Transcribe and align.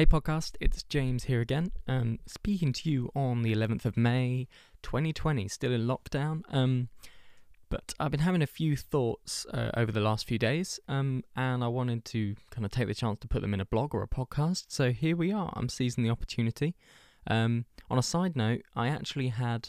Hey 0.00 0.06
podcast, 0.06 0.52
it's 0.60 0.82
James 0.84 1.24
here 1.24 1.42
again. 1.42 1.72
Um, 1.86 2.20
speaking 2.24 2.72
to 2.72 2.90
you 2.90 3.10
on 3.14 3.42
the 3.42 3.54
11th 3.54 3.84
of 3.84 3.98
May, 3.98 4.48
2020, 4.82 5.46
still 5.48 5.72
in 5.72 5.86
lockdown. 5.86 6.40
Um, 6.48 6.88
but 7.68 7.92
I've 8.00 8.10
been 8.10 8.20
having 8.20 8.40
a 8.40 8.46
few 8.46 8.78
thoughts 8.78 9.44
uh, 9.52 9.72
over 9.76 9.92
the 9.92 10.00
last 10.00 10.26
few 10.26 10.38
days, 10.38 10.80
um, 10.88 11.22
and 11.36 11.62
I 11.62 11.68
wanted 11.68 12.06
to 12.06 12.34
kind 12.50 12.64
of 12.64 12.70
take 12.70 12.86
the 12.86 12.94
chance 12.94 13.18
to 13.18 13.28
put 13.28 13.42
them 13.42 13.52
in 13.52 13.60
a 13.60 13.66
blog 13.66 13.94
or 13.94 14.02
a 14.02 14.08
podcast. 14.08 14.64
So 14.68 14.90
here 14.90 15.16
we 15.16 15.32
are. 15.32 15.52
I'm 15.54 15.68
seizing 15.68 16.02
the 16.02 16.08
opportunity. 16.08 16.74
Um, 17.26 17.66
on 17.90 17.98
a 17.98 18.02
side 18.02 18.36
note, 18.36 18.62
I 18.74 18.88
actually 18.88 19.28
had 19.28 19.68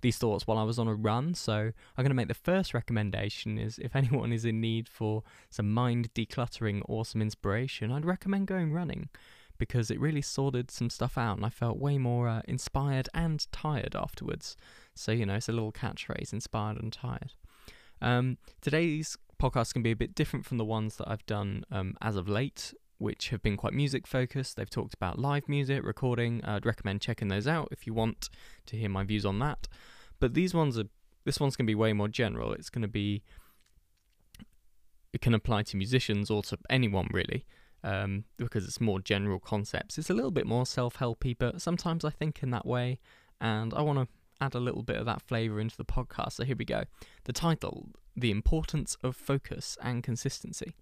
these 0.00 0.18
thoughts 0.18 0.48
while 0.48 0.58
I 0.58 0.64
was 0.64 0.80
on 0.80 0.88
a 0.88 0.94
run. 0.96 1.32
So 1.34 1.52
I'm 1.54 2.02
going 2.02 2.08
to 2.08 2.14
make 2.14 2.26
the 2.26 2.34
first 2.34 2.74
recommendation 2.74 3.56
is 3.56 3.78
if 3.78 3.94
anyone 3.94 4.32
is 4.32 4.44
in 4.44 4.60
need 4.60 4.88
for 4.88 5.22
some 5.48 5.72
mind 5.72 6.12
decluttering 6.12 6.82
or 6.86 7.04
some 7.04 7.22
inspiration, 7.22 7.92
I'd 7.92 8.04
recommend 8.04 8.48
going 8.48 8.72
running 8.72 9.10
because 9.60 9.90
it 9.90 10.00
really 10.00 10.22
sorted 10.22 10.70
some 10.70 10.90
stuff 10.90 11.16
out 11.16 11.36
and 11.36 11.46
I 11.46 11.50
felt 11.50 11.78
way 11.78 11.98
more 11.98 12.26
uh, 12.26 12.42
inspired 12.48 13.08
and 13.14 13.46
tired 13.52 13.94
afterwards. 13.94 14.56
So, 14.94 15.12
you 15.12 15.26
know, 15.26 15.34
it's 15.34 15.50
a 15.50 15.52
little 15.52 15.70
catchphrase 15.70 16.32
inspired 16.32 16.78
and 16.82 16.92
tired. 16.92 17.34
Um, 18.00 18.38
today's 18.62 19.18
podcast 19.40 19.74
can 19.74 19.82
be 19.82 19.90
a 19.90 19.96
bit 19.96 20.14
different 20.14 20.46
from 20.46 20.56
the 20.56 20.64
ones 20.64 20.96
that 20.96 21.08
I've 21.08 21.24
done 21.26 21.64
um, 21.70 21.94
as 22.00 22.16
of 22.16 22.26
late, 22.28 22.72
which 22.96 23.28
have 23.28 23.42
been 23.42 23.58
quite 23.58 23.74
music 23.74 24.06
focused. 24.06 24.56
They've 24.56 24.68
talked 24.68 24.94
about 24.94 25.18
live 25.18 25.46
music, 25.46 25.84
recording. 25.84 26.42
I'd 26.42 26.66
recommend 26.66 27.02
checking 27.02 27.28
those 27.28 27.46
out 27.46 27.68
if 27.70 27.86
you 27.86 27.92
want 27.92 28.30
to 28.66 28.76
hear 28.76 28.88
my 28.88 29.04
views 29.04 29.26
on 29.26 29.38
that. 29.40 29.68
But 30.18 30.32
these 30.32 30.54
ones 30.54 30.78
are, 30.78 30.84
this 31.24 31.38
one's 31.38 31.54
going 31.54 31.66
to 31.66 31.70
be 31.70 31.74
way 31.74 31.92
more 31.92 32.08
general. 32.08 32.54
It's 32.54 32.70
going 32.70 32.82
to 32.82 32.88
be, 32.88 33.22
it 35.12 35.20
can 35.20 35.34
apply 35.34 35.64
to 35.64 35.76
musicians 35.76 36.30
or 36.30 36.42
to 36.44 36.58
anyone 36.70 37.08
really 37.12 37.44
um, 37.82 38.24
because 38.36 38.64
it's 38.64 38.80
more 38.80 39.00
general 39.00 39.38
concepts. 39.38 39.98
It's 39.98 40.10
a 40.10 40.14
little 40.14 40.30
bit 40.30 40.46
more 40.46 40.66
self 40.66 40.98
helpy, 40.98 41.36
but 41.38 41.60
sometimes 41.62 42.04
I 42.04 42.10
think 42.10 42.42
in 42.42 42.50
that 42.50 42.66
way, 42.66 42.98
and 43.40 43.72
I 43.74 43.82
want 43.82 43.98
to 43.98 44.08
add 44.40 44.54
a 44.54 44.60
little 44.60 44.82
bit 44.82 44.96
of 44.96 45.06
that 45.06 45.22
flavour 45.22 45.60
into 45.60 45.76
the 45.76 45.84
podcast. 45.84 46.32
So 46.32 46.44
here 46.44 46.56
we 46.56 46.64
go. 46.64 46.84
The 47.24 47.32
title 47.32 47.88
The 48.16 48.30
Importance 48.30 48.96
of 49.02 49.16
Focus 49.16 49.76
and 49.82 50.02
Consistency. 50.02 50.74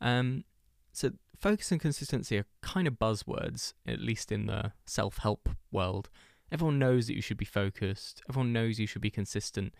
Um, 0.00 0.44
so, 0.92 1.10
focus 1.38 1.72
and 1.72 1.80
consistency 1.80 2.38
are 2.38 2.46
kind 2.62 2.86
of 2.86 2.94
buzzwords, 2.94 3.74
at 3.86 4.00
least 4.00 4.30
in 4.30 4.46
the 4.46 4.72
self 4.86 5.18
help 5.18 5.48
world. 5.72 6.08
Everyone 6.52 6.78
knows 6.78 7.06
that 7.06 7.16
you 7.16 7.22
should 7.22 7.36
be 7.36 7.44
focused, 7.44 8.22
everyone 8.28 8.52
knows 8.52 8.78
you 8.78 8.86
should 8.86 9.02
be 9.02 9.10
consistent, 9.10 9.74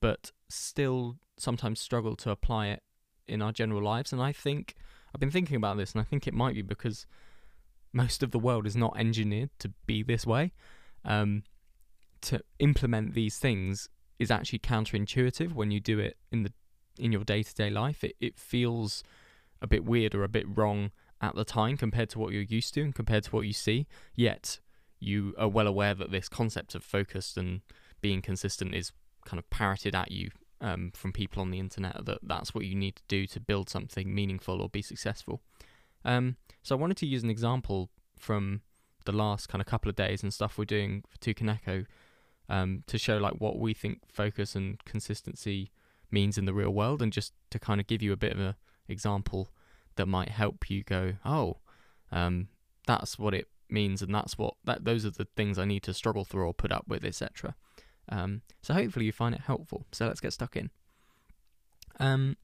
but 0.00 0.32
still 0.48 1.16
sometimes 1.36 1.80
struggle 1.80 2.16
to 2.16 2.30
apply 2.30 2.68
it 2.68 2.82
in 3.26 3.42
our 3.42 3.52
general 3.52 3.82
lives. 3.82 4.12
And 4.12 4.22
I 4.22 4.32
think 4.32 4.74
I've 5.14 5.20
been 5.20 5.30
thinking 5.30 5.56
about 5.56 5.76
this, 5.76 5.92
and 5.92 6.00
I 6.00 6.04
think 6.04 6.26
it 6.26 6.34
might 6.34 6.54
be 6.54 6.62
because 6.62 7.06
most 7.92 8.22
of 8.22 8.30
the 8.30 8.38
world 8.38 8.66
is 8.66 8.76
not 8.76 8.96
engineered 8.96 9.50
to 9.58 9.72
be 9.86 10.02
this 10.02 10.26
way. 10.26 10.52
Um, 11.04 11.42
to 12.22 12.42
implement 12.58 13.14
these 13.14 13.38
things 13.38 13.88
is 14.18 14.30
actually 14.30 14.58
counterintuitive 14.58 15.52
when 15.52 15.70
you 15.70 15.80
do 15.80 15.98
it 15.98 16.16
in 16.30 16.42
the 16.42 16.52
in 16.98 17.12
your 17.12 17.24
day 17.24 17.42
to 17.42 17.54
day 17.54 17.70
life. 17.70 18.04
It 18.04 18.16
it 18.20 18.38
feels 18.38 19.02
a 19.62 19.66
bit 19.66 19.84
weird 19.84 20.14
or 20.14 20.24
a 20.24 20.28
bit 20.28 20.46
wrong 20.48 20.90
at 21.20 21.34
the 21.34 21.44
time 21.44 21.76
compared 21.76 22.10
to 22.10 22.18
what 22.18 22.32
you're 22.32 22.42
used 22.42 22.74
to 22.74 22.82
and 22.82 22.94
compared 22.94 23.24
to 23.24 23.30
what 23.30 23.46
you 23.46 23.52
see. 23.52 23.86
Yet 24.14 24.60
you 24.98 25.34
are 25.38 25.48
well 25.48 25.66
aware 25.66 25.94
that 25.94 26.10
this 26.10 26.28
concept 26.28 26.74
of 26.74 26.84
focused 26.84 27.36
and 27.36 27.62
being 28.00 28.20
consistent 28.20 28.74
is 28.74 28.92
kind 29.24 29.38
of 29.38 29.48
parroted 29.50 29.94
at 29.94 30.10
you 30.10 30.30
um, 30.60 30.92
from 30.94 31.12
people 31.12 31.40
on 31.40 31.50
the 31.50 31.58
internet 31.58 32.04
that 32.04 32.18
that's 32.22 32.54
what 32.54 32.64
you 32.64 32.74
need 32.74 32.96
to 32.96 33.02
do 33.08 33.26
to 33.26 33.40
build 33.40 33.68
something 33.68 34.14
meaningful 34.14 34.60
or 34.60 34.68
be 34.68 34.82
successful. 34.82 35.42
Um, 36.04 36.36
so 36.62 36.76
I 36.76 36.78
wanted 36.78 36.96
to 36.98 37.06
use 37.06 37.22
an 37.22 37.30
example 37.30 37.90
from 38.18 38.62
the 39.06 39.12
last 39.12 39.48
kind 39.48 39.60
of 39.60 39.66
couple 39.66 39.88
of 39.88 39.96
days 39.96 40.22
and 40.22 40.32
stuff 40.32 40.58
we're 40.58 40.64
doing 40.64 41.04
for 41.08 41.18
Tukaneko 41.18 41.86
um, 42.48 42.82
to 42.86 42.98
show 42.98 43.16
like 43.16 43.34
what 43.34 43.58
we 43.58 43.72
think 43.72 44.00
focus 44.08 44.54
and 44.54 44.84
consistency 44.84 45.70
means 46.10 46.36
in 46.36 46.44
the 46.44 46.52
real 46.52 46.70
world, 46.70 47.00
and 47.00 47.12
just 47.12 47.32
to 47.50 47.58
kind 47.58 47.80
of 47.80 47.86
give 47.86 48.02
you 48.02 48.12
a 48.12 48.16
bit 48.16 48.32
of 48.32 48.40
an 48.40 48.54
example 48.88 49.50
that 49.96 50.06
might 50.06 50.30
help 50.30 50.68
you 50.68 50.82
go, 50.82 51.14
oh, 51.24 51.58
um, 52.10 52.48
that's 52.86 53.18
what 53.18 53.32
it 53.32 53.46
means, 53.68 54.02
and 54.02 54.12
that's 54.14 54.36
what 54.36 54.54
that 54.64 54.84
those 54.84 55.06
are 55.06 55.10
the 55.10 55.28
things 55.36 55.58
I 55.58 55.64
need 55.64 55.84
to 55.84 55.94
struggle 55.94 56.24
through 56.24 56.46
or 56.46 56.54
put 56.54 56.72
up 56.72 56.84
with, 56.88 57.04
etc. 57.04 57.54
Um, 58.10 58.42
so 58.62 58.74
hopefully 58.74 59.06
you 59.06 59.12
find 59.12 59.34
it 59.34 59.42
helpful. 59.42 59.86
So 59.92 60.06
let's 60.06 60.20
get 60.20 60.32
stuck 60.32 60.56
in. 60.56 60.70
Um, 61.98 62.36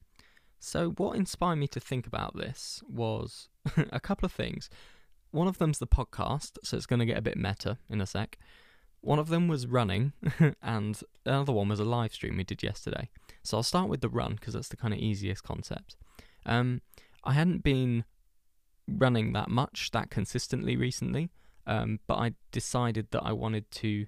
so 0.59 0.91
what 0.91 1.15
inspired 1.15 1.57
me 1.57 1.67
to 1.69 1.79
think 1.79 2.07
about 2.07 2.35
this 2.35 2.81
was 2.89 3.49
a 3.91 3.99
couple 3.99 4.25
of 4.25 4.31
things. 4.31 4.69
One 5.31 5.47
of 5.47 5.57
them's 5.57 5.79
the 5.79 5.87
podcast, 5.87 6.57
so 6.63 6.77
it's 6.77 6.85
going 6.85 6.99
to 6.99 7.05
get 7.05 7.17
a 7.17 7.21
bit 7.21 7.37
meta 7.37 7.77
in 7.89 8.01
a 8.01 8.05
sec. 8.05 8.37
One 9.01 9.19
of 9.19 9.29
them 9.29 9.47
was 9.47 9.67
running, 9.67 10.13
and 10.61 10.99
another 11.25 11.53
one 11.53 11.69
was 11.69 11.79
a 11.79 11.85
live 11.85 12.13
stream 12.13 12.37
we 12.37 12.43
did 12.43 12.63
yesterday. 12.63 13.09
So 13.43 13.57
I'll 13.57 13.63
start 13.63 13.89
with 13.89 14.01
the 14.01 14.09
run 14.09 14.35
because 14.35 14.53
that's 14.53 14.69
the 14.69 14.77
kind 14.77 14.93
of 14.93 14.99
easiest 14.99 15.43
concept. 15.43 15.95
Um, 16.45 16.81
I 17.23 17.33
hadn't 17.33 17.61
been 17.61 18.05
running 18.87 19.33
that 19.33 19.49
much, 19.49 19.91
that 19.91 20.09
consistently 20.09 20.75
recently, 20.75 21.29
um, 21.67 21.99
but 22.07 22.15
I 22.15 22.33
decided 22.51 23.07
that 23.11 23.23
I 23.23 23.33
wanted 23.33 23.69
to 23.71 24.07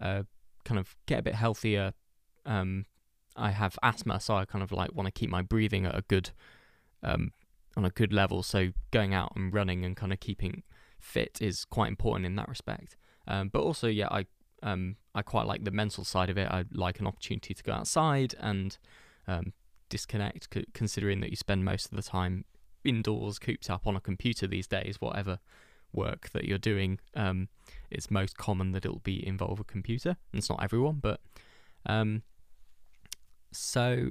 uh, 0.00 0.22
kind 0.70 0.78
of 0.78 0.94
get 1.06 1.18
a 1.18 1.22
bit 1.22 1.34
healthier. 1.34 1.92
Um, 2.46 2.86
I 3.34 3.50
have 3.50 3.76
asthma, 3.82 4.20
so 4.20 4.36
I 4.36 4.44
kind 4.44 4.62
of 4.62 4.70
like 4.70 4.94
want 4.94 5.06
to 5.08 5.10
keep 5.10 5.28
my 5.28 5.42
breathing 5.42 5.84
at 5.84 5.96
a 5.98 6.02
good, 6.02 6.30
um, 7.02 7.32
on 7.76 7.84
a 7.84 7.90
good 7.90 8.12
level. 8.12 8.44
So 8.44 8.68
going 8.92 9.12
out 9.12 9.32
and 9.34 9.52
running 9.52 9.84
and 9.84 9.96
kind 9.96 10.12
of 10.12 10.20
keeping 10.20 10.62
fit 11.00 11.38
is 11.40 11.64
quite 11.64 11.88
important 11.88 12.24
in 12.24 12.36
that 12.36 12.48
respect. 12.48 12.96
Um, 13.26 13.48
but 13.52 13.62
also, 13.62 13.88
yeah, 13.88 14.08
I 14.10 14.26
um, 14.62 14.96
I 15.12 15.22
quite 15.22 15.46
like 15.46 15.64
the 15.64 15.70
mental 15.72 16.04
side 16.04 16.30
of 16.30 16.38
it. 16.38 16.48
I 16.48 16.64
like 16.72 17.00
an 17.00 17.06
opportunity 17.06 17.52
to 17.52 17.62
go 17.64 17.72
outside 17.72 18.34
and 18.38 18.78
um, 19.26 19.52
disconnect, 19.88 20.54
considering 20.72 21.20
that 21.20 21.30
you 21.30 21.36
spend 21.36 21.64
most 21.64 21.86
of 21.86 21.96
the 21.96 22.02
time 22.02 22.44
indoors, 22.84 23.40
cooped 23.40 23.68
up 23.70 23.86
on 23.86 23.96
a 23.96 24.00
computer 24.00 24.46
these 24.46 24.68
days, 24.68 25.00
whatever 25.00 25.40
work 25.92 26.30
that 26.30 26.44
you're 26.44 26.58
doing, 26.58 26.98
um, 27.14 27.48
it's 27.90 28.10
most 28.10 28.36
common 28.36 28.72
that 28.72 28.84
it'll 28.84 29.00
be 29.00 29.26
involve 29.26 29.60
a 29.60 29.64
computer. 29.64 30.16
And 30.32 30.38
it's 30.38 30.50
not 30.50 30.62
everyone, 30.62 30.98
but 31.00 31.20
um, 31.86 32.22
so 33.52 34.10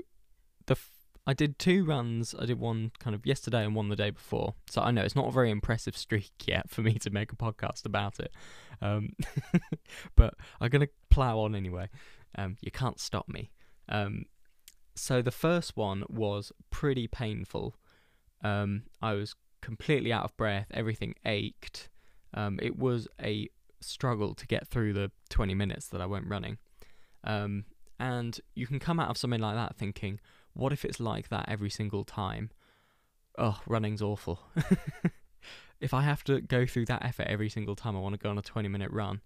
the 0.65 0.73
f- 0.73 0.91
I 1.25 1.33
did 1.33 1.59
two 1.59 1.85
runs. 1.85 2.33
I 2.37 2.45
did 2.45 2.59
one 2.59 2.91
kind 2.99 3.15
of 3.15 3.25
yesterday 3.25 3.63
and 3.63 3.75
one 3.75 3.89
the 3.89 3.95
day 3.95 4.09
before. 4.09 4.55
So 4.69 4.81
I 4.81 4.91
know 4.91 5.03
it's 5.03 5.15
not 5.15 5.27
a 5.27 5.31
very 5.31 5.51
impressive 5.51 5.95
streak 5.95 6.31
yet 6.45 6.69
for 6.69 6.81
me 6.81 6.93
to 6.93 7.09
make 7.09 7.31
a 7.31 7.35
podcast 7.35 7.85
about 7.85 8.19
it, 8.19 8.33
um, 8.81 9.13
but 10.15 10.33
I'm 10.59 10.69
gonna 10.69 10.89
plow 11.09 11.39
on 11.39 11.55
anyway. 11.55 11.89
Um, 12.35 12.57
you 12.61 12.71
can't 12.71 12.99
stop 12.99 13.27
me. 13.27 13.51
Um, 13.87 14.25
so 14.95 15.21
the 15.21 15.31
first 15.31 15.77
one 15.77 16.03
was 16.09 16.51
pretty 16.69 17.07
painful. 17.07 17.75
Um, 18.43 18.83
I 19.01 19.13
was 19.13 19.35
completely 19.61 20.11
out 20.11 20.23
of 20.23 20.35
breath. 20.37 20.67
Everything 20.71 21.15
ached. 21.25 21.89
Um, 22.33 22.59
it 22.61 22.77
was 22.77 23.07
a 23.21 23.49
struggle 23.81 24.33
to 24.35 24.47
get 24.47 24.67
through 24.67 24.93
the 24.93 25.11
20 25.29 25.55
minutes 25.55 25.87
that 25.87 26.01
I 26.01 26.05
went 26.05 26.27
running. 26.27 26.57
Um, 27.23 27.65
and 27.99 28.39
you 28.55 28.67
can 28.67 28.79
come 28.79 28.99
out 28.99 29.09
of 29.09 29.17
something 29.17 29.41
like 29.41 29.55
that 29.55 29.75
thinking, 29.75 30.19
what 30.53 30.71
if 30.71 30.85
it's 30.85 30.99
like 30.99 31.29
that 31.29 31.45
every 31.47 31.69
single 31.69 32.03
time? 32.03 32.51
Oh, 33.37 33.59
running's 33.67 34.01
awful. 34.01 34.41
if 35.79 35.93
I 35.93 36.01
have 36.01 36.23
to 36.25 36.41
go 36.41 36.65
through 36.65 36.85
that 36.85 37.03
effort 37.03 37.27
every 37.27 37.49
single 37.49 37.75
time 37.75 37.95
I 37.95 37.99
want 37.99 38.13
to 38.13 38.19
go 38.19 38.29
on 38.29 38.37
a 38.37 38.41
20 38.41 38.67
minute 38.67 38.91
run, 38.91 39.21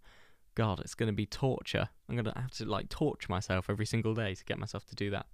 God, 0.55 0.79
it's 0.79 0.95
going 0.95 1.07
to 1.07 1.13
be 1.13 1.25
torture. 1.25 1.89
I'm 2.07 2.15
going 2.15 2.25
to 2.25 2.39
have 2.39 2.51
to 2.51 2.65
like 2.65 2.89
torture 2.89 3.31
myself 3.31 3.69
every 3.69 3.85
single 3.85 4.13
day 4.13 4.35
to 4.35 4.45
get 4.45 4.59
myself 4.59 4.85
to 4.87 4.95
do 4.95 5.09
that. 5.11 5.25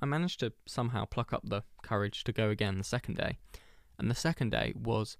I 0.00 0.06
managed 0.06 0.40
to 0.40 0.52
somehow 0.66 1.04
pluck 1.04 1.32
up 1.32 1.42
the 1.44 1.62
courage 1.82 2.24
to 2.24 2.32
go 2.32 2.48
again 2.50 2.78
the 2.78 2.84
second 2.84 3.16
day. 3.16 3.38
And 3.98 4.10
the 4.10 4.14
second 4.14 4.50
day 4.50 4.72
was 4.74 5.16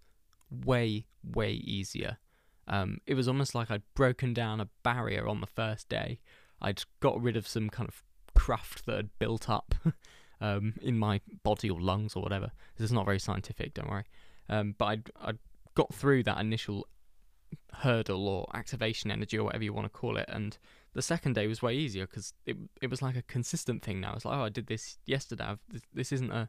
way, 0.50 1.06
way 1.23 1.53
easier. 1.53 2.19
Um, 2.67 2.99
it 3.06 3.15
was 3.15 3.29
almost 3.29 3.55
like 3.55 3.71
I'd 3.71 3.82
broken 3.94 4.32
down 4.32 4.61
a 4.61 4.69
barrier 4.82 5.29
on 5.29 5.41
the 5.41 5.47
first 5.47 5.88
day. 5.88 6.21
I'd 6.62 6.82
got 7.00 7.21
rid 7.21 7.37
of 7.37 7.47
some 7.47 7.69
kind 7.69 7.88
of 7.88 8.03
craft 8.35 8.87
that 8.87 8.97
had 8.97 9.19
built 9.19 9.50
up 9.50 9.75
um, 10.41 10.75
in 10.81 10.99
my 10.99 11.21
body 11.43 11.69
or 11.69 11.81
lungs 11.81 12.15
or 12.15 12.23
whatever. 12.23 12.53
This 12.77 12.87
is 12.87 12.93
not 12.93 13.05
very 13.05 13.19
scientific, 13.19 13.75
don't 13.75 13.91
worry. 13.91 14.05
Um, 14.49 14.75
but 14.79 14.85
I'd, 14.87 15.11
I'd 15.21 15.38
got 15.75 15.93
through 15.94 16.23
that 16.25 16.38
initial 16.38 16.87
hurdle 17.73 18.29
or 18.29 18.47
activation 18.55 19.11
energy 19.11 19.38
or 19.38 19.44
whatever 19.44 19.65
you 19.65 19.73
want 19.73 19.87
to 19.87 19.99
call 19.99 20.17
it, 20.17 20.27
and 20.29 20.56
the 20.93 21.03
second 21.03 21.35
day 21.35 21.47
was 21.47 21.63
way 21.63 21.75
easier 21.75 22.07
because 22.07 22.33
it 22.47 22.57
it 22.81 22.91
was 22.91 23.03
like 23.03 23.17
a 23.17 23.23
consistent 23.23 23.83
thing 23.83 24.01
now. 24.01 24.15
It's 24.15 24.25
like 24.25 24.37
oh, 24.37 24.45
I 24.45 24.49
did 24.49 24.67
this 24.67 24.99
yesterday. 25.07 25.45
I've, 25.45 25.61
this, 25.69 25.83
this 25.93 26.13
isn't 26.13 26.33
a 26.33 26.49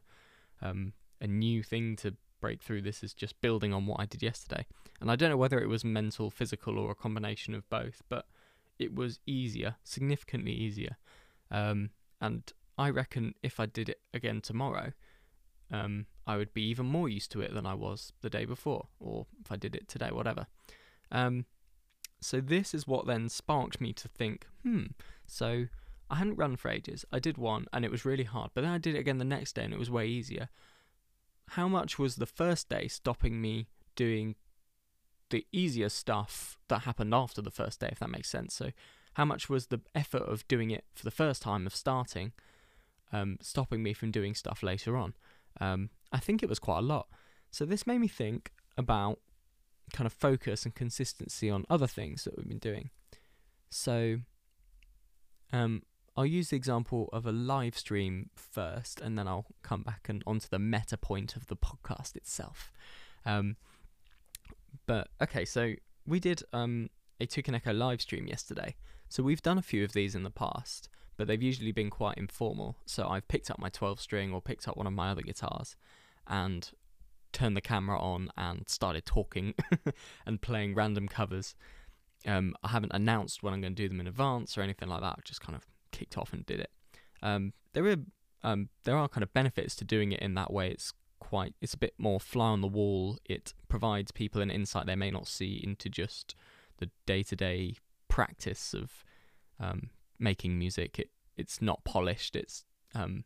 um, 0.60 0.92
a 1.20 1.26
new 1.26 1.62
thing 1.62 1.96
to 1.96 2.14
break 2.40 2.62
through. 2.62 2.82
This 2.82 3.02
is 3.02 3.14
just 3.14 3.40
building 3.40 3.72
on 3.72 3.86
what 3.86 4.00
I 4.00 4.06
did 4.06 4.22
yesterday. 4.22 4.66
And 5.00 5.10
I 5.10 5.16
don't 5.16 5.30
know 5.30 5.36
whether 5.36 5.60
it 5.60 5.68
was 5.68 5.84
mental, 5.84 6.30
physical, 6.30 6.78
or 6.78 6.90
a 6.90 6.94
combination 6.94 7.54
of 7.54 7.68
both, 7.70 8.02
but 8.08 8.26
it 8.78 8.94
was 8.94 9.20
easier, 9.26 9.76
significantly 9.84 10.52
easier. 10.52 10.96
Um, 11.50 11.90
and 12.20 12.42
I 12.76 12.90
reckon 12.90 13.34
if 13.42 13.60
I 13.60 13.66
did 13.66 13.88
it 13.88 14.00
again 14.12 14.40
tomorrow, 14.40 14.92
um, 15.70 16.06
I 16.26 16.36
would 16.36 16.52
be 16.52 16.62
even 16.64 16.86
more 16.86 17.08
used 17.08 17.30
to 17.32 17.40
it 17.40 17.54
than 17.54 17.66
I 17.66 17.74
was 17.74 18.12
the 18.20 18.30
day 18.30 18.44
before, 18.44 18.88
or 19.00 19.26
if 19.44 19.50
I 19.50 19.56
did 19.56 19.74
it 19.74 19.88
today, 19.88 20.10
whatever. 20.10 20.46
Um, 21.10 21.46
so 22.24 22.40
this 22.40 22.74
is 22.74 22.86
what 22.86 23.06
then 23.06 23.28
sparked 23.28 23.80
me 23.80 23.92
to 23.94 24.08
think, 24.08 24.46
hmm, 24.62 24.86
so 25.26 25.66
I 26.10 26.16
hadn't 26.16 26.36
run 26.36 26.56
for 26.56 26.68
ages. 26.70 27.04
I 27.10 27.18
did 27.18 27.38
one 27.38 27.66
and 27.72 27.84
it 27.84 27.90
was 27.90 28.04
really 28.04 28.24
hard, 28.24 28.50
but 28.54 28.62
then 28.62 28.70
I 28.70 28.78
did 28.78 28.94
it 28.94 28.98
again 28.98 29.18
the 29.18 29.24
next 29.24 29.54
day 29.54 29.64
and 29.64 29.72
it 29.72 29.78
was 29.78 29.90
way 29.90 30.06
easier. 30.06 30.48
How 31.50 31.68
much 31.68 31.98
was 31.98 32.16
the 32.16 32.26
first 32.26 32.68
day 32.68 32.86
stopping 32.88 33.40
me 33.40 33.68
doing 33.96 34.36
the 35.30 35.46
easier 35.52 35.88
stuff 35.88 36.58
that 36.68 36.80
happened 36.80 37.14
after 37.14 37.40
the 37.40 37.50
first 37.50 37.80
day, 37.80 37.88
if 37.90 37.98
that 37.98 38.10
makes 38.10 38.28
sense? 38.28 38.54
So, 38.54 38.72
how 39.14 39.24
much 39.24 39.48
was 39.48 39.66
the 39.66 39.80
effort 39.94 40.22
of 40.22 40.46
doing 40.48 40.70
it 40.70 40.84
for 40.94 41.04
the 41.04 41.10
first 41.10 41.42
time 41.42 41.66
of 41.66 41.74
starting 41.74 42.32
um, 43.12 43.36
stopping 43.42 43.82
me 43.82 43.92
from 43.92 44.10
doing 44.10 44.34
stuff 44.34 44.62
later 44.62 44.96
on? 44.96 45.14
Um, 45.60 45.90
I 46.12 46.18
think 46.18 46.42
it 46.42 46.48
was 46.48 46.58
quite 46.58 46.78
a 46.78 46.82
lot. 46.82 47.08
So, 47.50 47.64
this 47.64 47.86
made 47.86 48.00
me 48.00 48.08
think 48.08 48.52
about 48.76 49.18
kind 49.92 50.06
of 50.06 50.12
focus 50.12 50.64
and 50.64 50.74
consistency 50.74 51.50
on 51.50 51.64
other 51.68 51.86
things 51.86 52.24
that 52.24 52.36
we've 52.36 52.48
been 52.48 52.58
doing. 52.58 52.90
So, 53.70 54.18
um, 55.52 55.82
I'll 56.16 56.26
use 56.26 56.50
the 56.50 56.56
example 56.56 57.08
of 57.12 57.26
a 57.26 57.32
live 57.32 57.76
stream 57.76 58.30
first, 58.34 59.00
and 59.00 59.18
then 59.18 59.26
I'll 59.26 59.46
come 59.62 59.82
back 59.82 60.08
and 60.08 60.22
onto 60.26 60.48
the 60.48 60.58
meta 60.58 60.98
point 60.98 61.36
of 61.36 61.46
the 61.46 61.56
podcast 61.56 62.16
itself. 62.16 62.70
Um, 63.24 63.56
but 64.86 65.08
okay, 65.22 65.44
so 65.44 65.74
we 66.06 66.20
did 66.20 66.42
um, 66.52 66.90
a 67.20 67.26
Tukaneko 67.26 67.76
live 67.76 68.00
stream 68.02 68.26
yesterday. 68.26 68.76
So 69.08 69.22
we've 69.22 69.42
done 69.42 69.58
a 69.58 69.62
few 69.62 69.84
of 69.84 69.92
these 69.92 70.14
in 70.14 70.22
the 70.22 70.30
past, 70.30 70.88
but 71.16 71.28
they've 71.28 71.42
usually 71.42 71.72
been 71.72 71.90
quite 71.90 72.18
informal. 72.18 72.76
So 72.84 73.06
I've 73.08 73.28
picked 73.28 73.50
up 73.50 73.58
my 73.58 73.68
12 73.68 74.00
string 74.00 74.32
or 74.32 74.40
picked 74.40 74.68
up 74.68 74.76
one 74.76 74.86
of 74.86 74.92
my 74.92 75.10
other 75.10 75.22
guitars 75.22 75.76
and 76.26 76.70
turned 77.32 77.56
the 77.56 77.60
camera 77.60 77.98
on 77.98 78.30
and 78.36 78.68
started 78.68 79.04
talking 79.04 79.54
and 80.26 80.40
playing 80.40 80.74
random 80.74 81.08
covers. 81.08 81.54
Um, 82.26 82.54
I 82.62 82.68
haven't 82.68 82.92
announced 82.94 83.42
when 83.42 83.52
I'm 83.52 83.60
going 83.60 83.74
to 83.74 83.82
do 83.82 83.88
them 83.88 84.00
in 84.00 84.06
advance 84.06 84.56
or 84.56 84.62
anything 84.62 84.88
like 84.88 85.00
that. 85.00 85.16
I 85.18 85.20
just 85.24 85.40
kind 85.40 85.56
of 85.56 85.66
kicked 85.90 86.16
off 86.16 86.32
and 86.32 86.46
did 86.46 86.60
it. 86.60 86.70
Um, 87.22 87.52
there 87.72 87.86
are 87.86 87.96
um, 88.44 88.68
there 88.84 88.96
are 88.96 89.08
kind 89.08 89.22
of 89.22 89.32
benefits 89.32 89.76
to 89.76 89.84
doing 89.84 90.12
it 90.12 90.20
in 90.20 90.34
that 90.34 90.52
way. 90.52 90.70
It's 90.70 90.92
quite 91.20 91.54
it's 91.60 91.74
a 91.74 91.78
bit 91.78 91.94
more 91.98 92.20
fly 92.20 92.48
on 92.48 92.60
the 92.60 92.68
wall. 92.68 93.18
It 93.24 93.54
provides 93.68 94.10
people 94.10 94.42
an 94.42 94.50
insight 94.50 94.86
they 94.86 94.96
may 94.96 95.10
not 95.10 95.28
see 95.28 95.60
into 95.62 95.88
just 95.88 96.34
the 96.78 96.90
day 97.06 97.22
to 97.22 97.36
day 97.36 97.76
practice 98.08 98.74
of 98.74 99.04
um, 99.60 99.90
making 100.18 100.58
music. 100.58 100.98
It 100.98 101.10
it's 101.36 101.62
not 101.62 101.84
polished. 101.84 102.36
It's 102.36 102.64
um, 102.94 103.24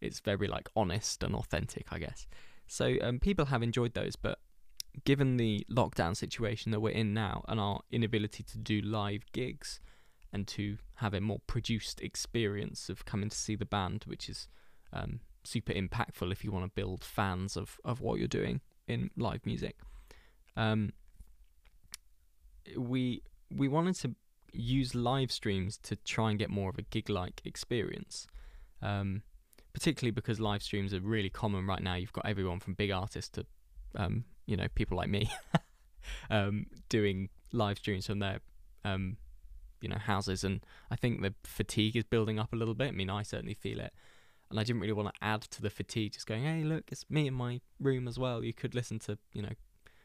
it's 0.00 0.20
very 0.20 0.46
like 0.46 0.68
honest 0.76 1.22
and 1.22 1.34
authentic, 1.34 1.86
I 1.90 1.98
guess. 1.98 2.26
So 2.66 2.94
um, 3.02 3.18
people 3.18 3.46
have 3.46 3.62
enjoyed 3.62 3.94
those, 3.94 4.16
but 4.16 4.38
given 5.04 5.36
the 5.36 5.66
lockdown 5.70 6.16
situation 6.16 6.70
that 6.72 6.80
we're 6.80 6.90
in 6.90 7.12
now 7.12 7.44
and 7.48 7.58
our 7.58 7.80
inability 7.90 8.42
to 8.44 8.58
do 8.58 8.80
live 8.80 9.22
gigs 9.32 9.80
and 10.32 10.46
to 10.48 10.78
have 10.96 11.14
a 11.14 11.20
more 11.20 11.40
produced 11.46 12.00
experience 12.00 12.88
of 12.88 13.04
coming 13.04 13.28
to 13.28 13.36
see 13.36 13.56
the 13.56 13.64
band, 13.64 14.04
which 14.06 14.28
is 14.28 14.48
um, 14.92 15.20
super 15.44 15.72
impactful 15.72 16.30
if 16.32 16.44
you 16.44 16.50
want 16.50 16.64
to 16.64 16.70
build 16.74 17.04
fans 17.04 17.56
of, 17.56 17.78
of 17.84 18.00
what 18.00 18.18
you're 18.18 18.28
doing 18.28 18.60
in 18.86 19.10
live 19.16 19.44
music. 19.44 19.76
Um, 20.56 20.92
we 22.76 23.22
we 23.54 23.68
wanted 23.68 23.96
to 23.96 24.14
use 24.52 24.94
live 24.94 25.30
streams 25.30 25.78
to 25.78 25.96
try 25.96 26.30
and 26.30 26.38
get 26.38 26.50
more 26.50 26.70
of 26.70 26.78
a 26.78 26.82
gig 26.82 27.08
like 27.10 27.42
experience. 27.44 28.26
Um, 28.80 29.22
particularly 29.74 30.12
because 30.12 30.40
live 30.40 30.62
streams 30.62 30.94
are 30.94 31.00
really 31.00 31.28
common 31.28 31.66
right 31.66 31.82
now. 31.82 31.96
You've 31.96 32.12
got 32.12 32.26
everyone 32.26 32.60
from 32.60 32.74
big 32.74 32.90
artists 32.90 33.30
to, 33.32 33.44
um, 33.96 34.24
you 34.46 34.56
know, 34.56 34.68
people 34.74 34.96
like 34.96 35.10
me, 35.10 35.28
um, 36.30 36.66
doing 36.88 37.28
live 37.52 37.78
streams 37.78 38.06
from 38.06 38.20
their, 38.20 38.40
um, 38.84 39.16
you 39.80 39.88
know, 39.88 39.98
houses. 39.98 40.44
And 40.44 40.64
I 40.90 40.96
think 40.96 41.20
the 41.20 41.34
fatigue 41.42 41.96
is 41.96 42.04
building 42.04 42.38
up 42.38 42.52
a 42.52 42.56
little 42.56 42.74
bit. 42.74 42.88
I 42.88 42.92
mean, 42.92 43.10
I 43.10 43.22
certainly 43.22 43.54
feel 43.54 43.80
it. 43.80 43.92
And 44.48 44.60
I 44.60 44.62
didn't 44.62 44.80
really 44.80 44.92
want 44.92 45.12
to 45.12 45.24
add 45.24 45.42
to 45.42 45.60
the 45.60 45.70
fatigue, 45.70 46.12
just 46.12 46.26
going, 46.26 46.44
hey, 46.44 46.62
look, 46.62 46.84
it's 46.92 47.04
me 47.10 47.26
in 47.26 47.34
my 47.34 47.60
room 47.80 48.06
as 48.06 48.18
well. 48.18 48.44
You 48.44 48.54
could 48.54 48.74
listen 48.74 49.00
to, 49.00 49.18
you 49.32 49.42
know, 49.42 49.52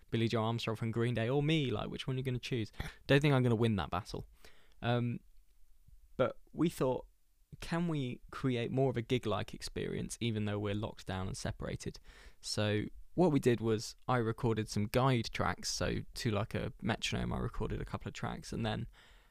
Billie 0.09 0.27
Joe 0.27 0.43
Armstrong 0.43 0.77
from 0.77 0.89
Green 0.89 1.13
Day 1.13 1.29
or 1.29 1.43
me. 1.43 1.69
Like, 1.69 1.91
which 1.91 2.07
one 2.07 2.15
are 2.15 2.17
you 2.17 2.23
going 2.23 2.33
to 2.33 2.39
choose? 2.39 2.71
Don't 3.05 3.21
think 3.21 3.35
I'm 3.35 3.43
going 3.43 3.51
to 3.51 3.55
win 3.55 3.75
that 3.75 3.91
battle. 3.91 4.25
Um, 4.81 5.19
but 6.17 6.37
we 6.53 6.69
thought 6.69 7.05
can 7.61 7.87
we 7.87 8.19
create 8.31 8.71
more 8.71 8.89
of 8.89 8.97
a 8.97 9.01
gig 9.01 9.25
like 9.25 9.53
experience 9.53 10.17
even 10.21 10.45
though 10.45 10.59
we're 10.59 10.75
locked 10.75 11.05
down 11.05 11.27
and 11.27 11.37
separated? 11.37 11.99
So 12.41 12.83
what 13.19 13.33
we 13.33 13.39
did 13.39 13.59
was 13.59 13.95
I 14.07 14.17
recorded 14.17 14.69
some 14.69 14.85
guide 14.85 15.29
tracks. 15.33 15.69
So 15.69 15.95
to 16.15 16.31
like 16.31 16.55
a 16.55 16.71
metronome, 16.81 17.33
I 17.33 17.39
recorded 17.39 17.81
a 17.81 17.85
couple 17.85 18.07
of 18.07 18.13
tracks, 18.13 18.53
and 18.53 18.65
then 18.65 18.87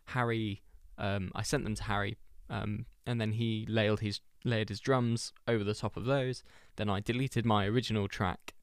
Harry, 0.07 0.63
um, 0.99 1.33
I 1.35 1.43
sent 1.43 1.65
them 1.65 1.75
to 1.75 1.85
Harry, 1.85 2.19
um, 2.51 2.85
and 3.07 3.19
then 3.19 3.33
he 3.33 3.65
layered 3.69 4.01
his 4.01 4.21
layered 4.45 4.69
his 4.69 4.81
drums 4.81 5.33
over 5.49 5.65
the 5.65 5.75
top 5.75 5.97
of 5.97 6.05
those. 6.05 6.45
Then 6.77 6.91
I 6.91 7.01
deleted 7.01 7.45
my 7.45 7.67
original 7.67 8.09
track. 8.09 8.55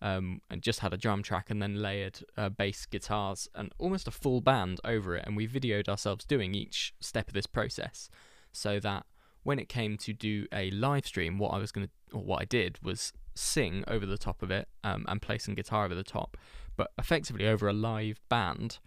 Um, 0.00 0.40
and 0.50 0.62
just 0.62 0.80
had 0.80 0.92
a 0.92 0.96
drum 0.96 1.22
track 1.22 1.48
and 1.48 1.62
then 1.62 1.80
layered 1.80 2.24
uh, 2.36 2.48
bass 2.48 2.86
guitars 2.86 3.46
and 3.54 3.72
almost 3.78 4.08
a 4.08 4.10
full 4.10 4.40
band 4.40 4.80
over 4.82 5.14
it 5.14 5.24
and 5.24 5.36
we 5.36 5.46
videoed 5.46 5.88
ourselves 5.88 6.24
doing 6.24 6.56
each 6.56 6.92
step 6.98 7.28
of 7.28 7.34
this 7.34 7.46
process 7.46 8.10
so 8.52 8.78
that 8.80 9.06
when 9.42 9.58
it 9.58 9.68
came 9.68 9.96
to 9.98 10.12
do 10.12 10.46
a 10.52 10.70
live 10.70 11.06
stream, 11.06 11.38
what 11.38 11.50
I 11.50 11.58
was 11.58 11.72
going 11.72 11.88
to, 11.88 12.16
or 12.16 12.22
what 12.22 12.42
I 12.42 12.44
did 12.44 12.78
was 12.82 13.12
sing 13.34 13.84
over 13.88 14.06
the 14.06 14.18
top 14.18 14.42
of 14.42 14.50
it 14.50 14.68
um, 14.84 15.04
and 15.08 15.20
play 15.20 15.38
some 15.38 15.54
guitar 15.54 15.84
over 15.84 15.94
the 15.94 16.04
top, 16.04 16.36
but 16.76 16.92
effectively 16.98 17.46
over 17.46 17.68
a 17.68 17.72
live 17.72 18.20
band 18.28 18.78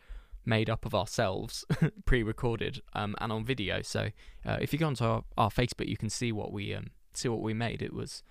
made 0.46 0.70
up 0.70 0.86
of 0.86 0.94
ourselves, 0.94 1.66
pre-recorded 2.06 2.82
um, 2.94 3.16
and 3.20 3.32
on 3.32 3.44
video. 3.44 3.82
So 3.82 4.10
uh, 4.46 4.58
if 4.62 4.72
you 4.72 4.80
go 4.80 4.88
onto 4.88 5.04
our, 5.04 5.24
our, 5.38 5.50
Facebook, 5.50 5.88
you 5.88 5.98
can 5.98 6.10
see 6.10 6.32
what 6.32 6.54
we 6.54 6.74
um, 6.74 6.92
see 7.14 7.28
what 7.28 7.42
we 7.42 7.54
made. 7.54 7.82
It 7.82 7.94
was 7.94 8.24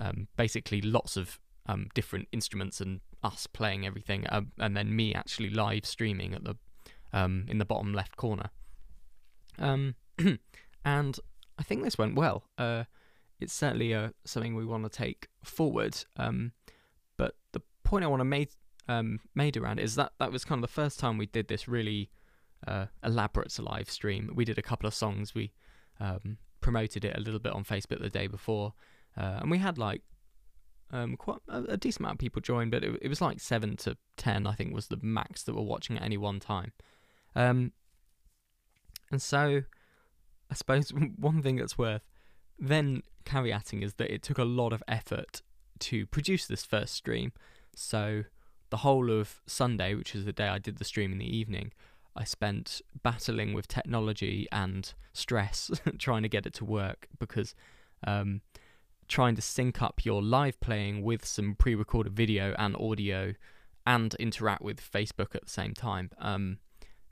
um, 0.00 0.28
basically 0.36 0.80
lots 0.80 1.16
of 1.16 1.38
um, 1.66 1.88
different 1.94 2.28
instruments 2.32 2.80
and 2.80 3.00
us 3.22 3.46
playing 3.46 3.86
everything, 3.86 4.26
uh, 4.26 4.42
and 4.58 4.76
then 4.76 4.96
me 4.96 5.14
actually 5.14 5.50
live 5.50 5.84
streaming 5.84 6.34
at 6.34 6.44
the 6.44 6.56
um, 7.12 7.44
in 7.48 7.58
the 7.58 7.64
bottom 7.64 7.92
left 7.92 8.16
corner. 8.16 8.50
Um, 9.58 9.94
and 10.84 11.18
I 11.58 11.62
think 11.62 11.82
this 11.82 11.98
went 11.98 12.14
well. 12.14 12.44
Uh, 12.58 12.84
it's 13.40 13.52
certainly 13.52 13.94
uh, 13.94 14.10
something 14.24 14.54
we 14.54 14.64
want 14.64 14.84
to 14.84 14.90
take 14.90 15.28
forward. 15.44 15.96
Um, 16.16 16.52
but 17.16 17.34
the 17.52 17.62
point 17.84 18.04
I 18.04 18.08
want 18.08 18.20
to 18.20 18.24
make 18.24 18.50
um, 18.88 19.20
made 19.34 19.56
around 19.56 19.78
it 19.78 19.84
is 19.84 19.94
that 19.96 20.12
that 20.18 20.32
was 20.32 20.44
kind 20.44 20.58
of 20.58 20.68
the 20.68 20.74
first 20.74 20.98
time 20.98 21.18
we 21.18 21.26
did 21.26 21.48
this 21.48 21.68
really 21.68 22.10
uh, 22.66 22.86
elaborate 23.04 23.56
live 23.58 23.90
stream. 23.90 24.30
We 24.34 24.44
did 24.44 24.58
a 24.58 24.62
couple 24.62 24.86
of 24.86 24.94
songs. 24.94 25.34
We 25.34 25.52
um, 26.00 26.38
promoted 26.60 27.04
it 27.04 27.16
a 27.16 27.20
little 27.20 27.40
bit 27.40 27.52
on 27.52 27.64
Facebook 27.64 28.00
the 28.00 28.08
day 28.08 28.26
before, 28.26 28.74
uh, 29.16 29.38
and 29.40 29.50
we 29.50 29.58
had 29.58 29.78
like 29.78 30.02
um, 30.90 31.16
quite 31.16 31.38
a, 31.48 31.62
a, 31.64 31.76
decent 31.76 32.00
amount 32.00 32.16
of 32.16 32.18
people 32.18 32.42
join, 32.42 32.70
but 32.70 32.84
it, 32.84 32.98
it, 33.02 33.08
was 33.08 33.20
like 33.20 33.40
seven 33.40 33.76
to 33.78 33.96
ten, 34.16 34.46
I 34.46 34.54
think, 34.54 34.74
was 34.74 34.88
the 34.88 34.98
max 35.00 35.42
that 35.44 35.54
were 35.54 35.62
watching 35.62 35.96
at 35.96 36.02
any 36.02 36.18
one 36.18 36.38
time. 36.38 36.72
Um, 37.34 37.72
and 39.10 39.20
so 39.20 39.62
I 40.52 40.54
suppose 40.54 40.90
one 41.16 41.42
thing 41.42 41.56
that's 41.56 41.78
worth 41.78 42.02
then 42.58 43.02
caveating 43.24 43.82
is 43.82 43.94
that 43.94 44.12
it 44.12 44.22
took 44.22 44.38
a 44.38 44.44
lot 44.44 44.72
of 44.72 44.82
effort 44.86 45.40
to 45.80 46.06
produce 46.06 46.46
this 46.46 46.62
first 46.62 46.94
stream. 46.94 47.32
So 47.74 48.24
the 48.70 48.78
whole 48.78 49.10
of 49.10 49.40
Sunday, 49.46 49.94
which 49.94 50.14
is 50.14 50.26
the 50.26 50.32
day 50.32 50.48
I 50.48 50.58
did 50.58 50.76
the 50.76 50.84
stream 50.84 51.10
in 51.10 51.18
the 51.18 51.36
evening, 51.36 51.72
I 52.14 52.24
spent 52.24 52.82
battling 53.02 53.54
with 53.54 53.66
technology 53.66 54.46
and 54.52 54.92
stress 55.14 55.70
trying 55.98 56.22
to 56.22 56.28
get 56.28 56.46
it 56.46 56.52
to 56.54 56.64
work 56.64 57.08
because 57.18 57.54
um, 58.06 58.42
trying 59.08 59.34
to 59.36 59.42
sync 59.42 59.80
up 59.80 60.04
your 60.04 60.22
live 60.22 60.60
playing 60.60 61.02
with 61.02 61.24
some 61.24 61.54
pre 61.58 61.74
recorded 61.74 62.12
video 62.12 62.54
and 62.58 62.76
audio 62.76 63.32
and 63.86 64.14
interact 64.16 64.62
with 64.62 64.78
Facebook 64.78 65.34
at 65.34 65.44
the 65.44 65.50
same 65.50 65.72
time 65.72 66.10
um, 66.18 66.58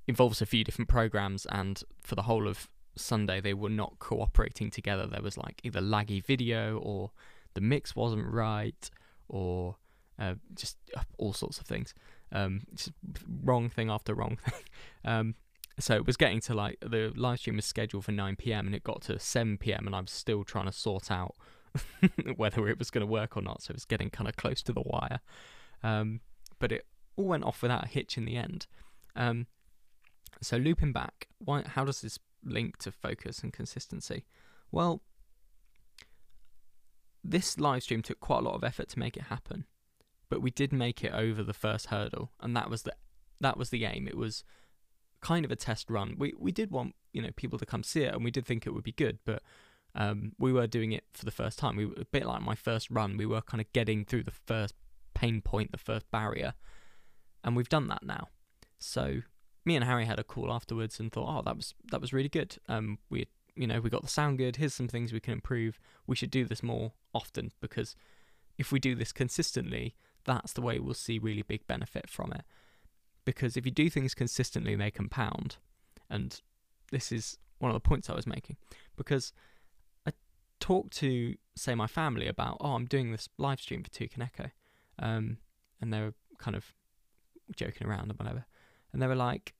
involves 0.07 0.43
a 0.43 0.47
few 0.47 0.63
different 0.63 0.89
programs. 0.89 1.47
And 1.47 1.83
for 2.03 2.15
the 2.15 2.23
whole 2.23 2.47
of 2.47 2.69
Sunday 3.01 3.41
they 3.41 3.55
were 3.55 3.71
not 3.71 3.99
cooperating 3.99 4.71
together. 4.71 5.07
There 5.07 5.23
was 5.23 5.37
like 5.37 5.61
either 5.65 5.81
laggy 5.81 6.25
video 6.25 6.79
or 6.79 7.11
the 7.55 7.61
mix 7.61 7.97
wasn't 7.97 8.27
right 8.27 8.91
or 9.29 9.77
uh, 10.19 10.35
just 10.55 10.77
uh, 10.97 11.03
all 11.19 11.33
sorts 11.33 11.59
of 11.59 11.67
things. 11.67 11.95
Um, 12.33 12.63
just 12.75 12.93
wrong 13.43 13.69
thing 13.69 13.91
after 13.91 14.15
wrong 14.15 14.37
thing. 14.45 14.63
Um, 15.05 15.35
so 15.79 15.95
it 15.95 16.07
was 16.07 16.17
getting 16.17 16.41
to 16.43 16.55
like 16.55 16.79
the 16.81 17.13
live 17.17 17.39
stream 17.39 17.57
was 17.57 17.65
scheduled 17.65 18.05
for 18.05 18.13
9 18.13 18.37
p.m. 18.37 18.67
and 18.67 18.75
it 18.75 18.85
got 18.85 19.03
to 19.03 19.19
7 19.19 19.59
p.m. 19.59 19.87
and 19.87 19.97
I'm 19.97 20.07
still 20.07 20.45
trying 20.45 20.67
to 20.67 20.73
sort 20.73 21.11
out 21.11 21.35
whether 22.37 22.69
it 22.69 22.79
was 22.79 22.91
going 22.91 23.07
to 23.07 23.11
work 23.11 23.37
or 23.37 23.43
not. 23.43 23.63
So 23.63 23.73
it 23.73 23.77
was 23.77 23.85
getting 23.85 24.11
kind 24.11 24.29
of 24.29 24.37
close 24.37 24.63
to 24.63 24.73
the 24.73 24.83
wire. 24.85 25.21
Um, 25.83 26.21
but 26.59 26.73
it 26.73 26.87
all 27.17 27.27
went 27.27 27.45
off 27.45 27.63
without 27.63 27.85
a 27.85 27.89
hitch 27.89 28.19
in 28.19 28.27
the 28.27 28.37
end. 28.37 28.67
Um, 29.17 29.47
so 30.43 30.57
looping 30.57 30.93
back, 30.93 31.29
why? 31.39 31.63
How 31.67 31.85
does 31.85 32.03
this 32.03 32.19
link 32.45 32.79
to 32.79 32.93
focus 32.93 33.41
and 33.41 33.53
consistency? 33.53 34.25
Well, 34.71 35.03
this 37.23 37.59
live 37.59 37.83
stream 37.83 38.03
took 38.03 38.21
quite 38.21 38.41
a 38.41 38.45
lot 38.45 38.55
of 38.55 38.65
effort 38.65 38.89
to 38.91 38.99
make 38.99 39.17
it 39.17 39.25
happen, 39.25 39.67
but 40.29 40.41
we 40.41 40.51
did 40.51 40.73
make 40.73 41.05
it 41.05 41.13
over 41.13 41.43
the 41.43 41.53
first 41.53 41.87
hurdle, 41.87 42.33
and 42.41 42.57
that 42.57 42.71
was 42.71 42.83
the 42.83 42.95
that 43.41 43.57
was 43.57 43.71
the 43.71 43.85
aim. 43.85 44.07
It 44.07 44.17
was 44.17 44.45
kind 45.21 45.45
of 45.45 45.51
a 45.51 45.57
test 45.57 45.91
run. 45.91 46.17
We 46.19 46.35
we 46.39 46.53
did 46.53 46.71
want 46.71 46.95
you 47.13 47.23
know 47.23 47.31
people 47.37 47.59
to 47.59 47.67
come 47.67 47.83
see 47.83 48.03
it, 48.03 48.15
and 48.15 48.25
we 48.25 48.31
did 48.31 48.47
think 48.47 48.67
it 48.67 48.71
would 48.71 48.85
be 48.85 48.93
good, 48.93 49.19
but 49.25 49.43
um, 49.95 50.33
we 50.39 50.53
were 50.53 50.67
doing 50.67 50.93
it 50.93 51.05
for 51.13 51.25
the 51.25 51.31
first 51.31 51.59
time. 51.59 51.77
We 51.77 51.87
were 51.87 52.01
a 52.01 52.05
bit 52.05 52.27
like 52.27 52.43
my 52.43 52.55
first 52.55 52.91
run. 52.91 53.17
We 53.17 53.27
were 53.27 53.43
kind 53.43 53.61
of 53.61 53.73
getting 53.73 54.05
through 54.05 54.25
the 54.25 54.31
first 54.31 54.75
pain 55.15 55.41
point, 55.41 55.73
the 55.73 55.79
first 55.79 56.11
barrier, 56.11 56.55
and 57.45 57.57
we've 57.57 57.69
done 57.69 57.89
that 57.89 58.03
now. 58.03 58.29
So 58.79 59.23
me 59.65 59.77
and 59.77 59.85
Harry 59.85 60.07
had 60.07 60.19
a 60.19 60.25
call 60.25 60.53
afterwards 60.53 60.99
and 61.01 61.13
thought, 61.13 61.29
oh, 61.29 61.43
that 61.43 61.57
was 61.57 61.75
that 61.91 62.01
was 62.01 62.13
really 62.13 62.29
good. 62.29 62.57
Um, 62.69 62.99
we 63.09 63.27
you 63.55 63.67
know 63.67 63.81
we 63.81 63.91
got 63.91 64.03
the 64.03 64.09
sound 64.09 64.39
good. 64.39 64.57
Here's 64.57 64.75
some 64.75 64.89
things 64.89 65.13
we 65.13 65.21
can 65.21 65.35
improve. 65.35 65.79
We 66.07 66.17
should 66.17 66.31
do 66.31 66.45
this 66.45 66.63
more 66.63 66.93
often 67.13 67.53
because 67.61 67.97
if 68.59 68.71
we 68.73 68.79
do 68.79 68.95
this 68.95 69.13
consistently, 69.13 69.95
that's 70.25 70.53
the 70.53 70.61
way 70.61 70.79
we'll 70.79 70.95
see 70.95 71.19
really 71.19 71.43
big 71.43 71.67
benefit 71.67 72.09
from 72.09 72.33
it. 72.33 72.43
Because 73.25 73.57
if 73.57 73.65
you 73.65 73.73
do 73.73 73.91
things 73.91 74.15
consistently, 74.15 74.75
they 74.77 74.91
compound. 74.91 75.57
And 76.09 76.41
this 76.91 77.13
is 77.13 77.39
one 77.59 77.71
of 77.71 77.75
the 77.75 77.89
points 77.89 78.11
I 78.11 78.15
was 78.15 78.27
making. 78.27 78.57
Because 78.97 79.33
I 80.07 80.13
talked 80.59 80.93
to, 80.99 81.37
say, 81.55 81.75
my 81.75 81.87
family 81.87 82.27
about, 82.27 82.59
oh, 82.61 82.73
I'm 82.73 82.87
doing 82.87 83.13
this 83.13 83.29
live 83.39 83.61
stream 83.61 83.83
for 83.83 83.91
Tukaneko. 83.91 84.51
Um, 84.99 85.39
and 85.81 85.93
they 85.93 86.01
were 86.01 86.15
kind 86.39 86.57
of 86.57 86.75
joking 87.57 87.87
around 87.87 88.11
and 88.11 88.19
whatever. 88.19 88.47
And 88.93 89.01
they 89.01 89.07
were 89.07 89.15
like, 89.15 89.55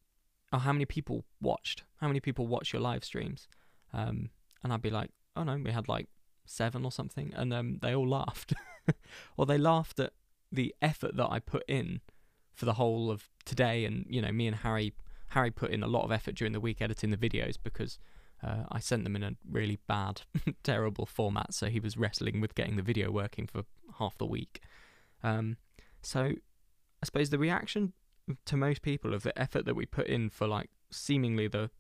oh, 0.53 0.59
how 0.59 0.73
many 0.73 0.85
people 0.85 1.25
watched? 1.41 1.85
How 2.01 2.07
many 2.09 2.21
people 2.21 2.47
watch 2.47 2.73
your 2.73 2.83
live 2.83 3.05
streams? 3.05 3.49
Um, 3.93 4.31
and 4.63 4.73
I'd 4.73 4.83
be 4.83 4.91
like, 4.91 5.11
oh 5.37 5.45
no, 5.45 5.57
we 5.57 5.71
had 5.71 5.89
like 5.89 6.09
seven 6.47 6.85
or 6.85 6.93
something. 6.93 7.33
And 7.35 7.53
um, 7.53 7.79
they 7.81 7.95
all 7.95 8.09
laughed. 8.21 8.55
or 9.37 9.47
they 9.47 9.59
laughed 9.59 10.01
at 10.01 10.13
the 10.51 10.75
effort 10.83 11.17
that 11.17 11.31
I 11.31 11.39
put 11.39 11.65
in 11.69 12.01
for 12.55 12.65
the 12.65 12.75
whole 12.75 13.11
of 13.11 13.29
today. 13.45 13.85
And, 13.85 14.07
you 14.09 14.21
know, 14.21 14.33
me 14.33 14.47
and 14.47 14.57
Harry, 14.57 14.93
Harry 15.29 15.51
put 15.51 15.71
in 15.71 15.83
a 15.83 15.89
lot 15.89 16.05
of 16.05 16.13
effort 16.13 16.35
during 16.35 16.53
the 16.53 16.61
week 16.61 16.83
editing 16.83 17.11
the 17.11 17.17
videos 17.17 17.57
because 17.63 17.99
uh, 18.43 18.65
I 18.71 18.81
sent 18.81 19.05
them 19.05 19.17
in 19.17 19.23
a 19.23 19.33
really 19.49 19.79
bad, 19.87 20.23
terrible 20.63 21.07
format. 21.07 21.55
So 21.55 21.67
he 21.67 21.81
was 21.81 21.97
wrestling 21.97 22.41
with 22.41 22.55
getting 22.55 22.77
the 22.77 22.83
video 22.83 23.11
working 23.11 23.47
for 23.47 23.65
half 23.99 24.19
the 24.19 24.27
week. 24.27 24.61
Um, 25.23 25.57
so 26.03 26.21
I 26.21 27.07
suppose 27.07 27.31
the 27.31 27.39
reaction 27.39 27.93
to 28.47 28.57
most 28.57 28.83
people 28.83 29.15
of 29.15 29.23
the 29.23 29.39
effort 29.41 29.65
that 29.65 29.75
we 29.75 29.87
put 29.87 30.07
in 30.07 30.31
for 30.31 30.47
like 30.47 30.71
seemingly 30.91 31.49
the 31.49 31.71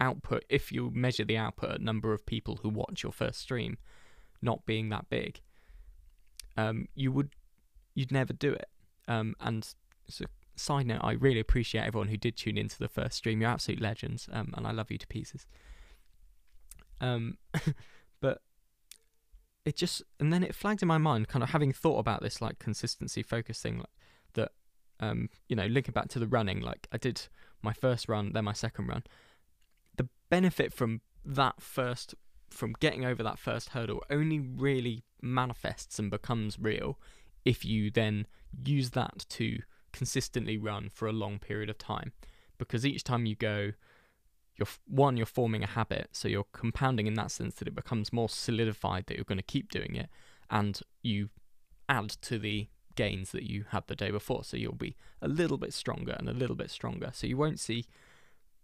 output, 0.00 0.44
if 0.48 0.72
you 0.72 0.90
measure 0.92 1.24
the 1.24 1.36
output 1.36 1.80
number 1.80 2.12
of 2.12 2.26
people 2.26 2.60
who 2.62 2.68
watch 2.68 3.02
your 3.02 3.12
first 3.12 3.40
stream, 3.40 3.78
not 4.40 4.66
being 4.66 4.88
that 4.88 5.08
big, 5.08 5.40
um, 6.56 6.88
you 6.94 7.12
would 7.12 7.30
you'd 7.94 8.12
never 8.12 8.32
do 8.32 8.52
it. 8.52 8.68
Um, 9.08 9.34
and 9.40 9.66
so, 10.08 10.24
side 10.56 10.86
note, 10.86 11.00
I 11.02 11.12
really 11.12 11.40
appreciate 11.40 11.84
everyone 11.84 12.08
who 12.08 12.16
did 12.16 12.36
tune 12.36 12.58
into 12.58 12.78
the 12.78 12.88
first 12.88 13.14
stream. 13.14 13.40
You're 13.40 13.50
absolute 13.50 13.80
legends, 13.80 14.28
um, 14.32 14.52
and 14.56 14.66
I 14.66 14.72
love 14.72 14.90
you 14.90 14.98
to 14.98 15.06
pieces. 15.06 15.46
Um, 17.00 17.38
but 18.20 18.40
it 19.64 19.76
just 19.76 20.02
and 20.18 20.32
then 20.32 20.42
it 20.42 20.54
flagged 20.54 20.82
in 20.82 20.88
my 20.88 20.98
mind, 20.98 21.28
kind 21.28 21.42
of 21.42 21.50
having 21.50 21.72
thought 21.72 21.98
about 21.98 22.22
this 22.22 22.40
like 22.40 22.58
consistency 22.58 23.22
focus 23.22 23.60
thing, 23.60 23.78
like, 23.78 23.86
um, 25.02 25.28
you 25.48 25.56
know, 25.56 25.66
linking 25.66 25.92
back 25.92 26.08
to 26.10 26.18
the 26.18 26.28
running, 26.28 26.60
like 26.60 26.86
I 26.92 26.96
did 26.96 27.22
my 27.60 27.72
first 27.72 28.08
run, 28.08 28.32
then 28.32 28.44
my 28.44 28.52
second 28.52 28.86
run. 28.86 29.02
The 29.96 30.08
benefit 30.30 30.72
from 30.72 31.02
that 31.24 31.60
first, 31.60 32.14
from 32.50 32.74
getting 32.80 33.04
over 33.04 33.22
that 33.22 33.38
first 33.38 33.70
hurdle, 33.70 34.02
only 34.08 34.38
really 34.38 35.02
manifests 35.20 35.98
and 35.98 36.10
becomes 36.10 36.58
real 36.58 36.98
if 37.44 37.64
you 37.64 37.90
then 37.90 38.26
use 38.64 38.90
that 38.90 39.26
to 39.28 39.58
consistently 39.92 40.56
run 40.56 40.88
for 40.88 41.08
a 41.08 41.12
long 41.12 41.38
period 41.38 41.68
of 41.68 41.78
time. 41.78 42.12
Because 42.56 42.86
each 42.86 43.02
time 43.02 43.26
you 43.26 43.34
go, 43.34 43.72
you're 44.56 44.68
one, 44.86 45.16
you're 45.16 45.26
forming 45.26 45.64
a 45.64 45.68
habit, 45.68 46.10
so 46.12 46.28
you're 46.28 46.46
compounding 46.52 47.08
in 47.08 47.14
that 47.14 47.32
sense 47.32 47.56
that 47.56 47.66
it 47.66 47.74
becomes 47.74 48.12
more 48.12 48.28
solidified 48.28 49.06
that 49.06 49.16
you're 49.16 49.24
going 49.24 49.38
to 49.38 49.42
keep 49.42 49.70
doing 49.70 49.96
it, 49.96 50.08
and 50.48 50.80
you 51.02 51.30
add 51.88 52.10
to 52.10 52.38
the 52.38 52.68
gains 52.94 53.32
that 53.32 53.44
you 53.44 53.64
had 53.68 53.86
the 53.86 53.96
day 53.96 54.10
before. 54.10 54.44
So 54.44 54.56
you'll 54.56 54.74
be 54.74 54.96
a 55.20 55.28
little 55.28 55.58
bit 55.58 55.72
stronger 55.72 56.12
and 56.18 56.28
a 56.28 56.32
little 56.32 56.56
bit 56.56 56.70
stronger. 56.70 57.10
So 57.12 57.26
you 57.26 57.36
won't 57.36 57.60
see 57.60 57.86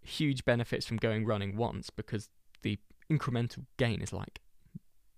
huge 0.03 0.45
benefits 0.45 0.87
from 0.87 0.97
going 0.97 1.25
running 1.25 1.57
once 1.57 1.91
because 1.91 2.29
the 2.63 2.79
incremental 3.11 3.67
gain 3.77 4.01
is 4.01 4.13
like 4.13 4.41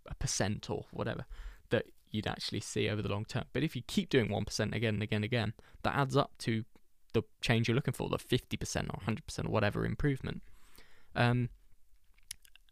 a 0.07 0.15
percent 0.15 0.69
or 0.71 0.87
whatever 0.91 1.27
that 1.71 1.87
you'd 2.11 2.27
actually 2.27 2.61
see 2.61 2.89
over 2.89 3.03
the 3.03 3.09
long 3.09 3.25
term. 3.25 3.45
But 3.53 3.63
if 3.63 3.77
you 3.77 3.83
keep 3.87 4.09
doing 4.09 4.29
1% 4.29 4.75
again 4.75 4.95
and 4.95 5.03
again 5.03 5.17
and 5.17 5.25
again, 5.25 5.55
that 5.83 5.95
adds 5.95 6.17
up 6.17 6.33
to 6.39 6.65
the 7.13 7.23
change 7.41 7.69
you're 7.69 7.75
looking 7.75 7.95
for, 7.95 8.09
the 8.09 8.19
50% 8.19 8.89
or 8.89 9.01
100% 9.07 9.47
or 9.47 9.51
whatever 9.51 9.85
improvement. 9.85 10.43
Um, 11.15 11.51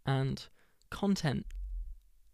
and 0.07 0.47
content 0.91 1.47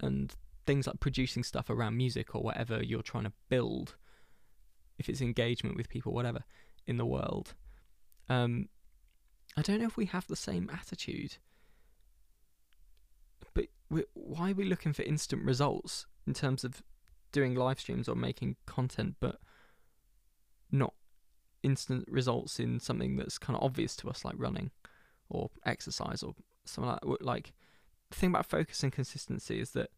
and 0.01 0.35
things 0.67 0.87
like 0.87 1.01
producing 1.01 1.43
stuff 1.43 1.71
around 1.71 1.97
music 1.97 2.35
or 2.35 2.43
whatever 2.43 2.83
you're 2.83 3.03
trying 3.03 3.25
to 3.25 3.33
build, 3.49 3.97
if 4.99 5.09
it's 5.09 5.21
engagement 5.21 5.77
with 5.77 5.89
people, 5.89 6.13
whatever, 6.13 6.45
in 6.87 6.97
the 6.97 7.07
world. 7.07 7.55
Um, 8.29 8.69
I 9.57 9.63
don't 9.63 9.81
know 9.81 9.87
if 9.87 9.97
we 9.97 10.07
have 10.07 10.27
the 10.27 10.37
same 10.37 10.71
attitude. 10.73 11.37
But 13.53 13.67
why 14.15 14.51
are 14.51 14.55
we 14.55 14.65
looking 14.65 14.93
for 14.93 15.03
instant 15.03 15.45
results 15.45 16.07
in 16.27 16.35
terms 16.35 16.65
of 16.65 16.83
doing 17.31 17.55
live 17.55 17.81
streams 17.81 18.09
or 18.09 18.17
making 18.17 18.57
content, 18.67 19.17
but 19.21 19.39
not 20.73 20.95
instant 21.63 22.07
results 22.09 22.59
in 22.59 22.81
something 22.81 23.17
that's 23.17 23.39
kind 23.39 23.57
of 23.57 23.63
obvious 23.63 23.95
to 23.97 24.09
us, 24.09 24.25
like 24.25 24.35
running 24.37 24.71
or 25.29 25.51
exercise 25.65 26.23
or 26.23 26.35
something 26.65 26.91
like 26.91 27.01
that? 27.01 27.25
Like, 27.25 27.53
the 28.11 28.17
thing 28.17 28.31
about 28.31 28.47
focus 28.47 28.83
and 28.83 28.93
consistency 28.93 29.61
is 29.61 29.71
that 29.71 29.91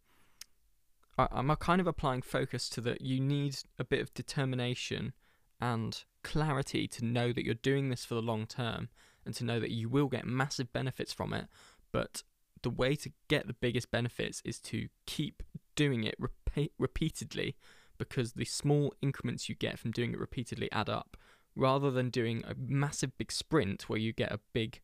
I'm 1.19 1.55
kind 1.57 1.81
of 1.81 1.87
applying 1.87 2.23
focus 2.23 2.69
to 2.71 2.81
that 2.83 3.01
you 3.01 3.21
need 3.21 3.59
a 3.79 3.85
bit 3.85 4.01
of 4.01 4.13
determination 4.13 5.15
and 5.61 6.05
clarity 6.23 6.87
to 6.89 7.05
know 7.05 7.33
that 7.33 7.45
you're 7.45 7.55
doing 7.55 7.89
this 7.89 8.05
for 8.05 8.15
the 8.15 8.23
long 8.23 8.47
term 8.47 8.89
and 9.25 9.35
to 9.35 9.45
know 9.45 9.59
that 9.59 9.71
you 9.71 9.89
will 9.89 10.09
get 10.09 10.27
massive 10.27 10.73
benefits 10.73 11.13
from 11.13 11.33
it. 11.33 11.47
But 11.91 12.23
the 12.63 12.71
way 12.71 12.97
to 12.97 13.11
get 13.29 13.47
the 13.47 13.55
biggest 13.55 13.91
benefits 13.91 14.43
is 14.45 14.59
to 14.61 14.89
keep 15.07 15.43
doing 15.75 16.05
it 16.05 16.17
repeat- 16.19 16.73
repeatedly 16.79 17.57
because 17.99 18.33
the 18.33 18.45
small 18.45 18.93
increments 19.01 19.49
you 19.49 19.55
get 19.55 19.79
from 19.79 19.91
doing 19.91 20.13
it 20.13 20.19
repeatedly 20.19 20.71
add 20.73 20.89
up 20.89 21.17
rather 21.55 21.91
than 21.91 22.11
doing 22.11 22.45
a 22.47 22.55
massive 22.59 23.17
big 23.17 23.33
sprint 23.33 23.89
where 23.89 23.99
you 23.99 24.13
get 24.13 24.33
a 24.33 24.41
big 24.53 24.81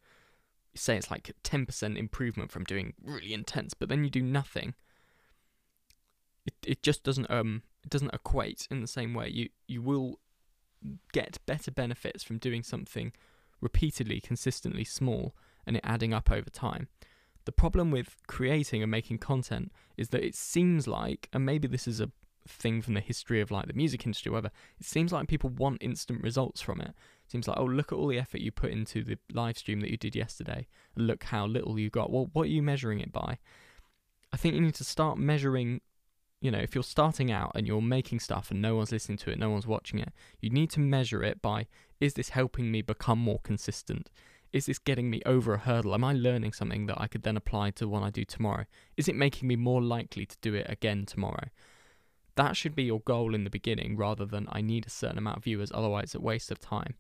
say 0.74 0.96
it's 0.96 1.10
like 1.10 1.30
10% 1.44 1.98
improvement 1.98 2.50
from 2.50 2.64
doing 2.64 2.94
really 3.02 3.34
intense 3.34 3.74
but 3.74 3.90
then 3.90 4.04
you 4.04 4.10
do 4.10 4.22
nothing 4.22 4.74
it 6.46 6.54
it 6.66 6.82
just 6.82 7.02
doesn't 7.02 7.30
um 7.30 7.62
it 7.84 7.90
doesn't 7.90 8.14
equate 8.14 8.66
in 8.70 8.80
the 8.80 8.87
same 8.87 9.14
way. 9.14 9.28
You 9.28 9.49
you 9.66 9.82
will 9.82 10.18
get 11.12 11.38
better 11.46 11.70
benefits 11.70 12.22
from 12.25 12.38
doing 12.38 12.62
something 12.62 13.12
repeatedly, 13.61 14.20
consistently 14.20 14.84
small, 14.84 15.34
and 15.66 15.76
it 15.76 15.84
adding 15.84 16.12
up 16.12 16.30
over 16.30 16.50
time. 16.50 16.88
The 17.44 17.52
problem 17.52 17.90
with 17.90 18.16
creating 18.26 18.82
and 18.82 18.90
making 18.90 19.18
content 19.18 19.72
is 19.96 20.11
that 20.11 20.25
it 20.25 20.34
seems 20.34 20.87
like, 20.87 21.28
and 21.32 21.44
maybe 21.44 21.68
this 21.68 21.88
is 21.88 22.00
a 22.00 22.11
thing 22.46 22.82
from 22.82 22.94
the 22.94 23.00
history 23.00 23.40
of 23.40 23.50
like 23.50 23.66
the 23.66 23.72
music 23.72 24.04
industry, 24.04 24.30
whatever, 24.30 24.50
it 24.78 24.87
seems 24.87 25.12
like 25.12 25.28
people 25.28 25.50
want 25.50 25.82
instant 25.82 26.22
results 26.22 26.61
from 26.61 26.80
it. 26.80 26.88
it. 26.88 26.94
Seems 27.28 27.49
like, 27.49 27.58
oh, 27.58 27.64
look 27.64 27.92
at 27.92 27.96
all 27.96 28.08
the 28.08 28.18
effort 28.18 28.40
you 28.40 28.52
put 28.52 28.70
into 28.70 29.02
the 29.02 29.18
live 29.32 29.58
stream 29.58 29.80
that 29.80 29.90
you 29.90 29.96
did 29.96 30.14
yesterday, 30.14 30.66
look 30.96 31.25
how 31.25 31.46
little 31.46 31.78
you 31.78 31.90
got. 31.90 32.11
Well, 32.11 32.28
what 32.32 32.44
are 32.44 32.50
you 32.50 32.62
measuring 32.62 33.00
it 33.00 33.12
by? 33.12 33.38
I 34.32 34.37
think 34.37 34.54
you 34.54 34.61
need 34.61 34.75
to 34.76 34.84
start 34.84 35.18
measuring 35.18 35.80
you 36.42 36.50
know, 36.50 36.58
if 36.58 36.75
you're 36.75 36.82
starting 36.82 37.30
out 37.30 37.52
and 37.54 37.68
you're 37.68 37.80
making 37.80 38.18
stuff 38.18 38.50
and 38.50 38.61
no 38.61 38.75
one's 38.75 38.90
listening 38.90 39.16
to 39.18 39.30
it, 39.30 39.38
no 39.38 39.49
one's 39.49 39.66
watching 39.66 40.00
it, 40.00 40.12
you 40.40 40.50
need 40.50 40.70
to 40.70 40.80
measure 40.80 41.22
it 41.22 41.40
by 41.40 41.68
is 42.00 42.14
this 42.14 42.30
helping 42.30 42.70
me 42.72 42.82
become 42.82 43.20
more 43.20 43.38
consistent? 43.44 44.11
Is 44.52 44.66
this 44.66 44.80
getting 44.80 45.08
me 45.08 45.22
over 45.25 45.54
a 45.54 45.58
hurdle? 45.58 45.94
Am 45.94 46.02
I 46.02 46.12
learning 46.12 46.52
something 46.52 46.87
that 46.87 47.00
I 47.00 47.06
could 47.06 47.22
then 47.22 47.37
apply 47.37 47.70
to 47.70 47.87
what 47.87 48.02
I 48.02 48.11
do 48.11 48.25
tomorrow? 48.25 48.64
Is 48.96 49.06
it 49.06 49.14
making 49.14 49.46
me 49.46 49.54
more 49.54 49.80
likely 49.80 50.26
to 50.26 50.37
do 50.40 50.52
it 50.54 50.66
again 50.68 51.06
tomorrow? 51.06 51.49
That 52.34 52.56
should 52.56 52.75
be 52.75 52.82
your 52.82 53.00
goal 53.00 53.37
in 53.37 53.44
the 53.44 53.50
beginning 53.50 53.96
rather 53.96 54.26
than 54.26 54.49
I 54.50 54.62
need 54.62 54.84
a 54.84 54.90
certain 54.90 55.18
amount 55.18 55.38
of 55.38 55.44
viewers, 55.44 55.70
otherwise, 55.72 56.04
it's 56.04 56.14
a 56.16 56.20
waste 56.20 56.50
of 56.50 56.58
time. 56.58 56.94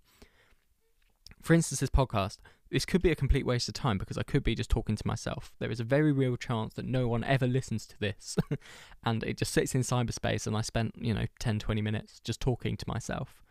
For 1.42 1.52
instance, 1.54 1.80
this 1.80 1.90
podcast, 1.90 2.38
this 2.72 2.86
could 2.86 3.02
be 3.02 3.10
a 3.10 3.16
complete 3.16 3.44
waste 3.44 3.68
of 3.68 3.74
time 3.74 3.98
because 3.98 4.16
I 4.16 4.22
could 4.22 4.42
be 4.42 4.54
just 4.54 4.70
talking 4.70 4.96
to 4.96 5.06
myself. 5.06 5.52
There 5.58 5.70
is 5.70 5.78
a 5.78 5.84
very 5.84 6.10
real 6.10 6.36
chance 6.36 6.72
that 6.74 6.86
no 6.86 7.06
one 7.06 7.22
ever 7.22 7.46
listens 7.46 7.86
to 7.88 8.00
this 8.00 8.36
and 9.04 9.22
it 9.22 9.36
just 9.36 9.52
sits 9.52 9.74
in 9.74 9.82
cyberspace 9.82 10.46
and 10.46 10.56
I 10.56 10.62
spent, 10.62 10.94
you 10.98 11.12
know, 11.12 11.26
10, 11.38 11.58
20 11.58 11.82
minutes 11.82 12.18
just 12.20 12.40
talking 12.40 12.78
to 12.78 12.84
myself. 12.88 13.42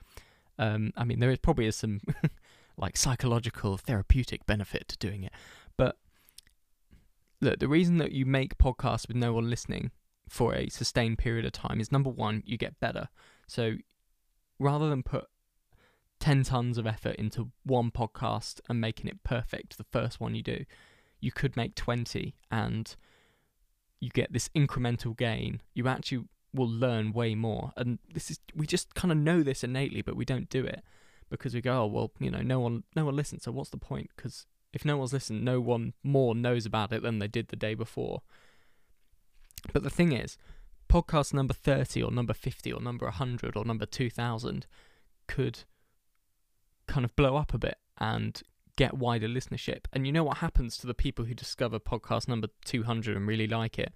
Um, 0.58 0.92
I 0.98 1.04
mean, 1.04 1.20
there 1.20 1.30
is 1.30 1.38
probably 1.38 1.68
is 1.68 1.76
some 1.76 2.02
like 2.78 2.98
psychological 2.98 3.78
therapeutic 3.78 4.46
benefit 4.48 4.88
to 4.88 4.98
doing 4.98 5.24
it. 5.24 5.34
But 5.78 5.98
look, 7.40 7.60
the 7.60 7.68
reason 7.68 7.98
that 7.98 8.12
you 8.12 8.26
make 8.26 8.58
podcasts 8.58 9.08
with 9.08 9.18
no 9.18 9.34
one 9.34 9.52
listening 9.52 9.92
for 10.28 10.56
a 10.56 10.68
sustained 10.70 11.20
period 11.20 11.46
of 11.46 11.52
time 11.52 11.80
is 11.80 11.92
number 11.92 12.10
one, 12.10 12.42
you 12.46 12.58
get 12.58 12.80
better. 12.80 13.10
So 13.48 13.76
rather 14.58 14.90
than 14.90 15.04
put 15.04 15.26
10 16.22 16.44
tons 16.44 16.78
of 16.78 16.86
effort 16.86 17.16
into 17.16 17.52
one 17.64 17.92
podcast 17.92 18.62
and 18.70 18.80
making 18.80 19.08
it 19.08 19.24
perfect, 19.24 19.78
the 19.78 19.84
first 19.84 20.22
one 20.22 20.36
you 20.36 20.44
do, 20.44 20.64
you 21.20 21.32
could 21.32 21.58
make 21.58 21.76
20 21.76 22.36
and 22.52 22.96
you 24.00 24.10
get 24.12 24.32
this 24.32 24.48
incremental 24.56 25.18
gain. 25.18 25.62
You 25.74 25.88
actually 25.88 26.26
will 26.54 26.70
learn 26.70 27.12
way 27.12 27.34
more. 27.34 27.74
And 27.76 27.98
this 28.14 28.30
is, 28.30 28.40
we 28.56 28.68
just 28.68 28.94
kind 28.94 29.12
of 29.12 29.18
know 29.18 29.42
this 29.42 29.64
innately, 29.64 30.04
but 30.04 30.16
we 30.16 30.24
don't 30.24 30.50
do 30.50 30.64
it 30.64 30.84
because 31.30 31.56
we 31.56 31.62
go, 31.62 31.84
oh, 31.84 31.88
well, 31.88 32.12
you 32.20 32.30
know, 32.30 32.42
no 32.42 32.60
one, 32.60 32.84
no 32.96 33.06
one 33.06 33.16
listens. 33.16 33.44
So 33.44 33.52
what's 33.52 33.72
the 33.72 33.78
point? 33.78 34.12
Because 34.16 34.46
if 34.74 34.86
no 34.86 34.98
one's 34.98 35.14
listened, 35.14 35.44
no 35.44 35.60
one 35.60 35.94
more 36.04 36.36
knows 36.36 36.68
about 36.68 36.94
it 36.94 37.02
than 37.02 37.18
they 37.18 37.28
did 37.28 37.48
the 37.48 37.56
day 37.56 37.74
before. 37.74 38.22
But 39.74 39.82
the 39.82 39.90
thing 39.90 40.12
is, 40.12 40.38
podcast 40.88 41.34
number 41.34 41.56
30 41.56 42.04
or 42.04 42.12
number 42.12 42.34
50 42.34 42.72
or 42.72 42.80
number 42.80 43.06
100 43.06 43.58
or 43.58 43.66
number 43.66 43.88
2000 43.88 44.68
could 45.28 45.64
kind 46.92 47.06
of 47.06 47.16
blow 47.16 47.36
up 47.36 47.54
a 47.54 47.58
bit 47.58 47.78
and 48.00 48.42
get 48.76 48.94
wider 48.94 49.28
listenership. 49.28 49.86
And 49.94 50.06
you 50.06 50.14
know 50.14 50.24
what 50.24 50.38
happens 50.38 50.78
to 50.78 50.88
the 50.88 50.94
people 50.94 51.26
who 51.26 51.34
discover 51.34 51.80
podcast 51.80 52.28
number 52.28 52.48
200 52.66 53.16
and 53.16 53.28
really 53.28 53.48
like 53.48 53.80
it? 53.80 53.94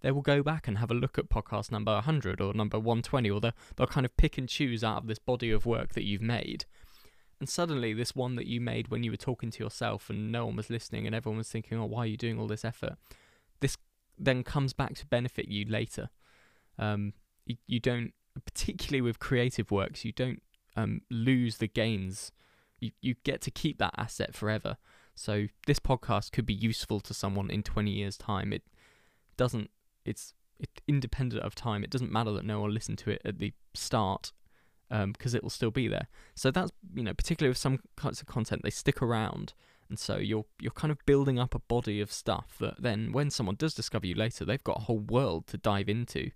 They 0.00 0.12
will 0.12 0.22
go 0.22 0.42
back 0.42 0.68
and 0.68 0.78
have 0.78 0.90
a 0.90 0.94
look 0.94 1.18
at 1.18 1.28
podcast 1.28 1.72
number 1.72 1.92
100 1.92 2.40
or 2.40 2.54
number 2.54 2.78
120, 2.78 3.30
or 3.30 3.40
they'll, 3.40 3.52
they'll 3.76 3.86
kind 3.86 4.06
of 4.06 4.16
pick 4.16 4.38
and 4.38 4.48
choose 4.48 4.84
out 4.84 4.98
of 4.98 5.06
this 5.08 5.18
body 5.18 5.50
of 5.50 5.66
work 5.66 5.94
that 5.94 6.04
you've 6.04 6.22
made. 6.22 6.64
And 7.40 7.48
suddenly, 7.48 7.92
this 7.92 8.14
one 8.14 8.36
that 8.36 8.46
you 8.46 8.60
made 8.60 8.88
when 8.88 9.02
you 9.02 9.10
were 9.10 9.16
talking 9.16 9.50
to 9.50 9.62
yourself 9.62 10.10
and 10.10 10.32
no 10.32 10.46
one 10.46 10.56
was 10.56 10.70
listening 10.70 11.06
and 11.06 11.14
everyone 11.14 11.38
was 11.38 11.48
thinking, 11.48 11.78
oh, 11.78 11.86
why 11.86 12.00
are 12.00 12.06
you 12.06 12.16
doing 12.16 12.38
all 12.38 12.46
this 12.46 12.64
effort? 12.64 12.96
This 13.60 13.76
then 14.16 14.42
comes 14.42 14.72
back 14.72 14.94
to 14.96 15.06
benefit 15.06 15.48
you 15.48 15.64
later. 15.64 16.10
Um, 16.78 17.12
you, 17.44 17.56
you 17.66 17.80
don't, 17.80 18.12
particularly 18.44 19.00
with 19.00 19.18
creative 19.18 19.70
works, 19.70 20.04
you 20.04 20.12
don't 20.12 20.42
um, 20.76 21.02
lose 21.10 21.58
the 21.58 21.68
gains. 21.68 22.32
You, 22.80 22.92
you 23.00 23.14
get 23.24 23.40
to 23.42 23.50
keep 23.50 23.78
that 23.78 23.94
asset 23.96 24.34
forever. 24.34 24.76
So 25.14 25.46
this 25.66 25.80
podcast 25.80 26.32
could 26.32 26.46
be 26.46 26.54
useful 26.54 27.00
to 27.00 27.12
someone 27.12 27.50
in 27.50 27.62
20 27.62 27.90
years' 27.90 28.16
time. 28.16 28.52
It 28.52 28.62
doesn't, 29.36 29.70
it's 30.04 30.34
it, 30.60 30.80
independent 30.86 31.42
of 31.42 31.54
time. 31.54 31.82
It 31.82 31.90
doesn't 31.90 32.12
matter 32.12 32.32
that 32.32 32.44
no 32.44 32.60
one 32.60 32.72
listened 32.72 32.98
to 32.98 33.10
it 33.10 33.22
at 33.24 33.38
the 33.38 33.52
start 33.74 34.32
because 34.88 35.34
um, 35.34 35.36
it 35.36 35.42
will 35.42 35.50
still 35.50 35.70
be 35.70 35.88
there. 35.88 36.08
So 36.34 36.50
that's 36.50 36.72
you 36.94 37.02
know 37.02 37.14
particularly 37.14 37.50
with 37.50 37.58
some 37.58 37.80
kinds 37.96 38.20
of 38.20 38.26
content 38.26 38.62
they 38.62 38.70
stick 38.70 39.02
around, 39.02 39.54
and 39.88 39.98
so 39.98 40.16
you're 40.16 40.46
you're 40.60 40.72
kind 40.72 40.90
of 40.90 40.98
building 41.04 41.38
up 41.38 41.54
a 41.54 41.58
body 41.58 42.00
of 42.00 42.12
stuff 42.12 42.56
that 42.60 42.82
then 42.82 43.12
when 43.12 43.30
someone 43.30 43.56
does 43.56 43.74
discover 43.74 44.06
you 44.06 44.14
later, 44.14 44.44
they've 44.44 44.64
got 44.64 44.78
a 44.78 44.84
whole 44.84 45.00
world 45.00 45.46
to 45.48 45.58
dive 45.58 45.88
into. 45.88 46.30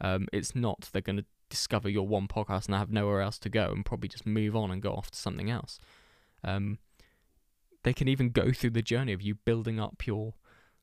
Um, 0.00 0.28
it's 0.32 0.54
not 0.54 0.88
they're 0.92 1.02
going 1.02 1.18
to 1.18 1.24
discover 1.50 1.88
your 1.88 2.06
one 2.06 2.28
podcast 2.28 2.66
and 2.66 2.74
have 2.74 2.90
nowhere 2.90 3.20
else 3.20 3.38
to 3.40 3.50
go 3.50 3.70
and 3.70 3.84
probably 3.84 4.08
just 4.08 4.24
move 4.24 4.56
on 4.56 4.70
and 4.70 4.80
go 4.80 4.92
off 4.92 5.10
to 5.10 5.18
something 5.18 5.50
else. 5.50 5.78
Um, 6.42 6.78
they 7.82 7.92
can 7.92 8.08
even 8.08 8.30
go 8.30 8.52
through 8.52 8.70
the 8.70 8.82
journey 8.82 9.12
of 9.12 9.22
you 9.22 9.34
building 9.34 9.78
up 9.78 10.06
your 10.06 10.34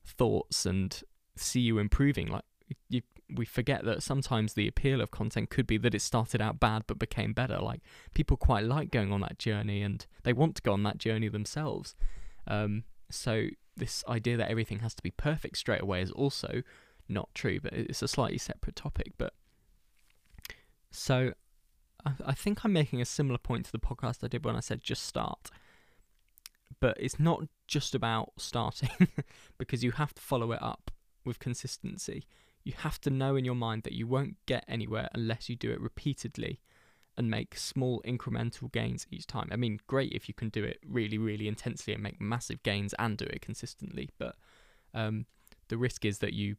thoughts 0.04 0.66
and 0.66 1.02
see 1.36 1.60
you 1.60 1.78
improving. 1.78 2.28
Like 2.28 2.44
you, 2.88 3.02
we 3.34 3.44
forget 3.44 3.84
that 3.84 4.02
sometimes 4.02 4.54
the 4.54 4.68
appeal 4.68 5.00
of 5.00 5.10
content 5.10 5.50
could 5.50 5.66
be 5.66 5.78
that 5.78 5.94
it 5.94 6.02
started 6.02 6.40
out 6.40 6.60
bad 6.60 6.84
but 6.86 6.98
became 6.98 7.32
better. 7.32 7.58
Like 7.58 7.80
people 8.14 8.36
quite 8.36 8.64
like 8.64 8.90
going 8.90 9.12
on 9.12 9.20
that 9.20 9.38
journey 9.38 9.82
and 9.82 10.04
they 10.22 10.32
want 10.32 10.56
to 10.56 10.62
go 10.62 10.72
on 10.72 10.82
that 10.84 10.98
journey 10.98 11.28
themselves. 11.28 11.94
Um, 12.46 12.84
so 13.10 13.48
this 13.76 14.04
idea 14.08 14.36
that 14.36 14.50
everything 14.50 14.80
has 14.80 14.94
to 14.94 15.02
be 15.02 15.10
perfect 15.10 15.56
straight 15.56 15.82
away 15.82 16.02
is 16.02 16.10
also 16.10 16.62
not 17.08 17.28
true, 17.34 17.60
but 17.60 17.72
it's 17.72 18.02
a 18.02 18.08
slightly 18.08 18.38
separate 18.38 18.76
topic. 18.76 19.12
But 19.18 19.32
so 20.90 21.32
I, 22.04 22.12
I 22.26 22.34
think 22.34 22.64
I'm 22.64 22.72
making 22.72 23.00
a 23.00 23.06
similar 23.06 23.38
point 23.38 23.66
to 23.66 23.72
the 23.72 23.78
podcast 23.78 24.24
I 24.24 24.28
did 24.28 24.44
when 24.44 24.56
I 24.56 24.60
said 24.60 24.82
just 24.82 25.04
start. 25.04 25.50
But 26.80 26.96
it's 27.00 27.18
not 27.18 27.44
just 27.66 27.94
about 27.94 28.32
starting 28.36 29.08
because 29.58 29.82
you 29.82 29.92
have 29.92 30.14
to 30.14 30.22
follow 30.22 30.52
it 30.52 30.62
up 30.62 30.90
with 31.24 31.38
consistency 31.38 32.24
you 32.68 32.74
have 32.76 33.00
to 33.00 33.08
know 33.08 33.34
in 33.34 33.46
your 33.46 33.54
mind 33.54 33.82
that 33.84 33.94
you 33.94 34.06
won't 34.06 34.36
get 34.44 34.62
anywhere 34.68 35.08
unless 35.14 35.48
you 35.48 35.56
do 35.56 35.72
it 35.72 35.80
repeatedly 35.80 36.60
and 37.16 37.30
make 37.30 37.56
small 37.56 38.02
incremental 38.06 38.70
gains 38.70 39.06
each 39.10 39.26
time. 39.26 39.48
I 39.50 39.56
mean, 39.56 39.80
great 39.86 40.12
if 40.12 40.28
you 40.28 40.34
can 40.34 40.50
do 40.50 40.64
it 40.64 40.78
really, 40.86 41.16
really 41.16 41.48
intensely 41.48 41.94
and 41.94 42.02
make 42.02 42.20
massive 42.20 42.62
gains 42.62 42.94
and 42.98 43.16
do 43.16 43.24
it 43.24 43.40
consistently, 43.40 44.10
but 44.18 44.36
um, 44.92 45.24
the 45.68 45.78
risk 45.78 46.04
is 46.04 46.18
that 46.18 46.34
you 46.34 46.56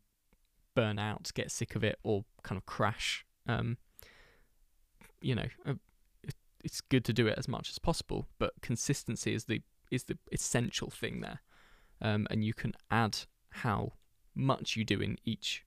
burn 0.75 0.97
out, 0.97 1.29
get 1.35 1.51
sick 1.51 1.75
of 1.75 1.83
it, 1.83 1.99
or 2.03 2.25
kind 2.41 2.57
of 2.57 2.65
crash. 2.65 3.23
Um, 3.47 3.77
you 5.21 5.35
know, 5.35 5.47
uh, 5.65 5.73
it's 6.63 6.81
good 6.81 7.05
to 7.05 7.13
do 7.13 7.27
it 7.27 7.37
as 7.37 7.47
much 7.47 7.69
as 7.69 7.79
possible, 7.79 8.27
but 8.37 8.53
consistency 8.61 9.33
is 9.33 9.45
the 9.45 9.61
is 9.91 10.03
the 10.03 10.17
essential 10.31 10.89
thing 10.89 11.21
there, 11.21 11.39
um, 12.01 12.27
and 12.29 12.43
you 12.43 12.53
can 12.53 12.73
add 12.91 13.17
how 13.49 13.93
much 14.35 14.75
you 14.75 14.83
do 14.83 14.99
in 14.99 15.17
each 15.25 15.65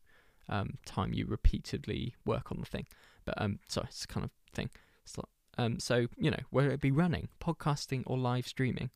um, 0.49 0.79
time 0.85 1.13
you 1.13 1.27
repeatedly 1.27 2.15
work 2.25 2.53
on 2.53 2.61
the 2.61 2.67
thing. 2.67 2.87
But 3.25 3.41
um, 3.41 3.59
so 3.69 3.83
it's 3.83 4.07
kind 4.07 4.25
of 4.25 4.31
thing. 4.55 4.71
So, 5.05 5.25
um, 5.59 5.79
so 5.79 6.07
you 6.17 6.31
know, 6.31 6.41
whether 6.51 6.71
it 6.71 6.81
be 6.81 6.91
running, 6.91 7.29
podcasting, 7.41 8.03
or 8.07 8.19
live 8.19 8.47
streaming, 8.47 8.91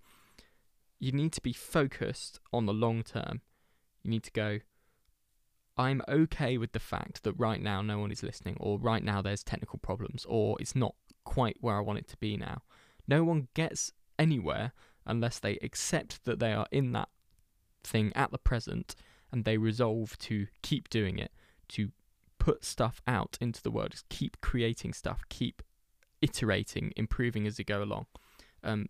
you 0.99 1.13
need 1.13 1.33
to 1.33 1.41
be 1.41 1.53
focused 1.53 2.41
on 2.53 2.67
the 2.67 2.75
long 2.75 3.03
term. 3.03 3.41
You 4.03 4.11
need 4.11 4.25
to 4.25 4.33
go. 4.33 4.59
I'm 5.79 6.03
okay 6.09 6.57
with 6.57 6.73
the 6.73 6.81
fact 6.81 7.23
that 7.25 7.35
right 7.35 7.61
now 7.61 7.83
no 7.83 7.99
one 7.99 8.11
is 8.11 8.23
listening, 8.23 8.57
or 8.61 8.79
right 8.79 9.05
now 9.05 9.21
there's 9.21 9.45
technical 9.45 9.79
problems, 9.79 10.25
or 10.29 10.57
it's 10.61 10.75
not 10.75 10.95
quite 11.25 11.59
where 11.61 11.77
I 11.77 11.81
want 11.81 11.99
it 11.99 12.09
to 12.09 12.17
be 12.17 12.37
now. 12.37 12.63
No 13.07 13.25
one 13.25 13.49
gets 13.55 13.93
anywhere 14.19 14.73
unless 15.05 15.39
they 15.39 15.59
accept 15.63 16.25
that 16.25 16.39
they 16.39 16.53
are 16.53 16.67
in 16.71 16.93
that 16.93 17.09
thing 17.85 18.13
at 18.15 18.33
the 18.33 18.39
present 18.39 18.95
and 19.31 19.45
they 19.45 19.59
resolve 19.59 20.17
to 20.19 20.47
keep 20.63 20.89
doing 20.89 21.19
it, 21.19 21.31
to 21.69 21.91
put 22.39 22.65
stuff 22.65 23.01
out 23.07 23.37
into 23.41 23.63
the 23.63 23.71
world, 23.71 23.91
just 23.91 24.09
keep 24.09 24.41
creating 24.41 24.93
stuff, 24.93 25.23
keep 25.29 25.63
iterating, 26.23 26.93
improving 26.97 27.47
as 27.47 27.59
you 27.59 27.65
go 27.65 27.83
along. 27.83 28.07
Um, 28.63 28.87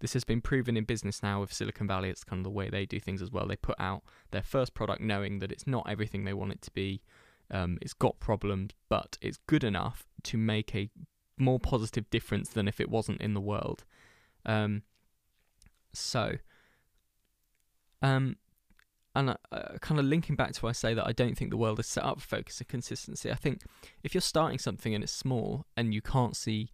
this 0.00 0.14
has 0.14 0.24
been 0.24 0.40
proven 0.40 0.76
in 0.76 0.84
business 0.84 1.22
now 1.22 1.40
with 1.40 1.52
Silicon 1.52 1.86
Valley. 1.86 2.08
It's 2.10 2.24
kind 2.24 2.40
of 2.40 2.44
the 2.44 2.50
way 2.50 2.68
they 2.68 2.86
do 2.86 2.98
things 2.98 3.22
as 3.22 3.30
well. 3.30 3.46
They 3.46 3.56
put 3.56 3.78
out 3.78 4.02
their 4.30 4.42
first 4.42 4.74
product 4.74 5.00
knowing 5.00 5.38
that 5.38 5.52
it's 5.52 5.66
not 5.66 5.88
everything 5.88 6.24
they 6.24 6.32
want 6.32 6.52
it 6.52 6.62
to 6.62 6.70
be. 6.70 7.02
Um, 7.50 7.78
it's 7.82 7.92
got 7.92 8.18
problems, 8.20 8.70
but 8.88 9.18
it's 9.20 9.38
good 9.46 9.64
enough 9.64 10.06
to 10.24 10.38
make 10.38 10.74
a 10.74 10.88
more 11.36 11.58
positive 11.58 12.08
difference 12.10 12.50
than 12.50 12.68
if 12.68 12.80
it 12.80 12.90
wasn't 12.90 13.20
in 13.20 13.34
the 13.34 13.40
world. 13.40 13.84
Um, 14.46 14.82
so, 15.92 16.36
um, 18.00 18.36
and 19.14 19.30
uh, 19.30 19.78
kind 19.80 19.98
of 19.98 20.06
linking 20.06 20.36
back 20.36 20.52
to 20.52 20.60
what 20.60 20.70
I 20.70 20.72
say 20.72 20.94
that 20.94 21.06
I 21.06 21.12
don't 21.12 21.36
think 21.36 21.50
the 21.50 21.56
world 21.56 21.80
is 21.80 21.86
set 21.86 22.04
up 22.04 22.20
for 22.20 22.36
focus 22.36 22.60
and 22.60 22.68
consistency. 22.68 23.30
I 23.30 23.34
think 23.34 23.62
if 24.02 24.14
you're 24.14 24.20
starting 24.20 24.58
something 24.58 24.94
and 24.94 25.02
it's 25.02 25.12
small 25.12 25.66
and 25.76 25.92
you 25.92 26.00
can't 26.00 26.36
see 26.36 26.70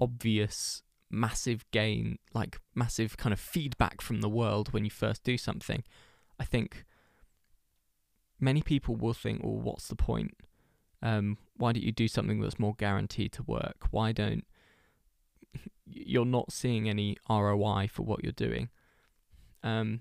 obvious 0.00 0.82
massive 1.14 1.64
gain, 1.70 2.18
like 2.34 2.60
massive 2.74 3.16
kind 3.16 3.32
of 3.32 3.40
feedback 3.40 4.00
from 4.00 4.20
the 4.20 4.28
world 4.28 4.72
when 4.72 4.84
you 4.84 4.90
first 4.90 5.22
do 5.24 5.38
something, 5.38 5.82
I 6.38 6.44
think 6.44 6.84
many 8.40 8.62
people 8.62 8.96
will 8.96 9.14
think, 9.14 9.42
well, 9.42 9.58
what's 9.58 9.88
the 9.88 9.96
point? 9.96 10.36
Um, 11.02 11.38
why 11.56 11.72
don't 11.72 11.82
you 11.82 11.92
do 11.92 12.08
something 12.08 12.40
that's 12.40 12.58
more 12.58 12.74
guaranteed 12.74 13.32
to 13.32 13.42
work? 13.42 13.88
Why 13.90 14.12
don't 14.12 14.44
you're 15.86 16.24
not 16.24 16.52
seeing 16.52 16.88
any 16.88 17.16
ROI 17.28 17.88
for 17.90 18.02
what 18.02 18.22
you're 18.22 18.32
doing? 18.32 18.70
Um, 19.62 20.00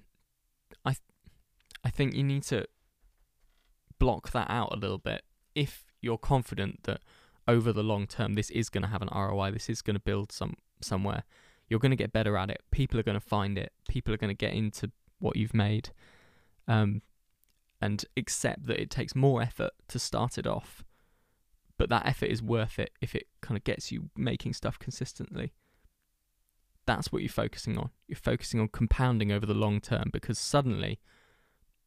I 0.86 0.96
I 1.84 1.90
think 1.90 2.16
you 2.16 2.24
need 2.24 2.44
to 2.44 2.66
block 4.00 4.32
that 4.32 4.50
out 4.50 4.74
a 4.74 4.80
little 4.80 4.98
bit 4.98 5.24
if 5.56 5.86
you're 6.02 6.18
confident 6.18 6.84
that 6.84 7.02
over 7.48 7.74
the 7.74 7.84
long 7.84 8.08
term 8.08 8.34
this 8.34 8.50
is 8.52 8.70
going 8.70 8.84
to 8.84 8.90
have 8.90 9.02
an 9.02 9.10
ROI, 9.14 9.52
this 9.52 9.70
is 9.70 9.82
going 9.82 9.96
to 9.96 10.02
build 10.02 10.32
some 10.32 10.56
somewhere. 10.82 11.24
You're 11.70 11.80
going 11.80 11.92
to 11.92 11.98
get 11.98 12.14
better 12.14 12.38
at 12.38 12.50
it. 12.50 12.62
People 12.72 13.00
are 13.00 13.04
going 13.04 13.20
to 13.20 13.26
find 13.26 13.58
it. 13.58 13.72
People 13.88 14.14
are 14.14 14.18
going 14.18 14.30
to 14.30 14.36
get 14.36 14.54
into 14.54 14.92
what 15.20 15.36
you've 15.36 15.54
made, 15.54 15.90
um, 16.68 17.02
and 17.82 18.06
accept 18.18 18.66
that 18.68 18.80
it 18.80 18.90
takes 18.90 19.16
more 19.16 19.42
effort 19.42 19.72
to 19.88 20.00
start 20.00 20.38
it 20.38 20.48
off, 20.48 20.84
but 21.78 21.90
that 21.90 22.06
effort 22.06 22.28
is 22.28 22.42
worth 22.42 22.80
it 22.80 22.92
if 23.02 23.16
it 23.16 23.28
kind 23.42 23.58
of 23.58 23.64
gets 23.64 23.92
you 23.92 24.10
making 24.16 24.54
stuff 24.54 24.78
consistently. 24.80 25.54
That's 26.86 27.12
what 27.12 27.22
you're 27.22 27.30
focusing 27.30 27.78
on. 27.78 27.92
You're 28.08 28.18
focusing 28.18 28.60
on 28.60 28.68
compounding 28.68 29.32
over 29.32 29.46
the 29.46 29.54
long 29.54 29.80
term 29.80 30.10
because 30.12 30.38
suddenly 30.38 31.00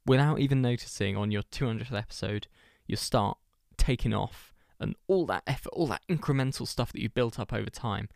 without 0.06 0.38
even 0.38 0.62
noticing 0.62 1.16
on 1.16 1.30
your 1.30 1.42
200th 1.42 1.92
episode, 1.92 2.46
you 2.86 2.96
start 2.96 3.36
taking 3.76 4.14
off, 4.14 4.54
and 4.80 4.94
all 5.06 5.26
that 5.26 5.42
effort, 5.46 5.70
all 5.72 5.86
that 5.88 6.02
incremental 6.08 6.66
stuff 6.66 6.92
that 6.92 7.00
you 7.00 7.08
built 7.08 7.38
up 7.38 7.52
over 7.52 7.70
time 7.70 8.08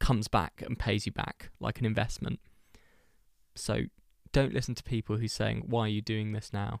comes 0.00 0.28
back 0.28 0.62
and 0.64 0.78
pays 0.78 1.06
you 1.06 1.12
back 1.12 1.50
like 1.60 1.78
an 1.78 1.86
investment. 1.86 2.40
So 3.54 3.82
don't 4.32 4.54
listen 4.54 4.74
to 4.74 4.82
people 4.82 5.16
who 5.16 5.26
are 5.26 5.28
saying, 5.28 5.64
Why 5.66 5.82
are 5.82 5.88
you 5.88 6.02
doing 6.02 6.32
this 6.32 6.52
now? 6.52 6.80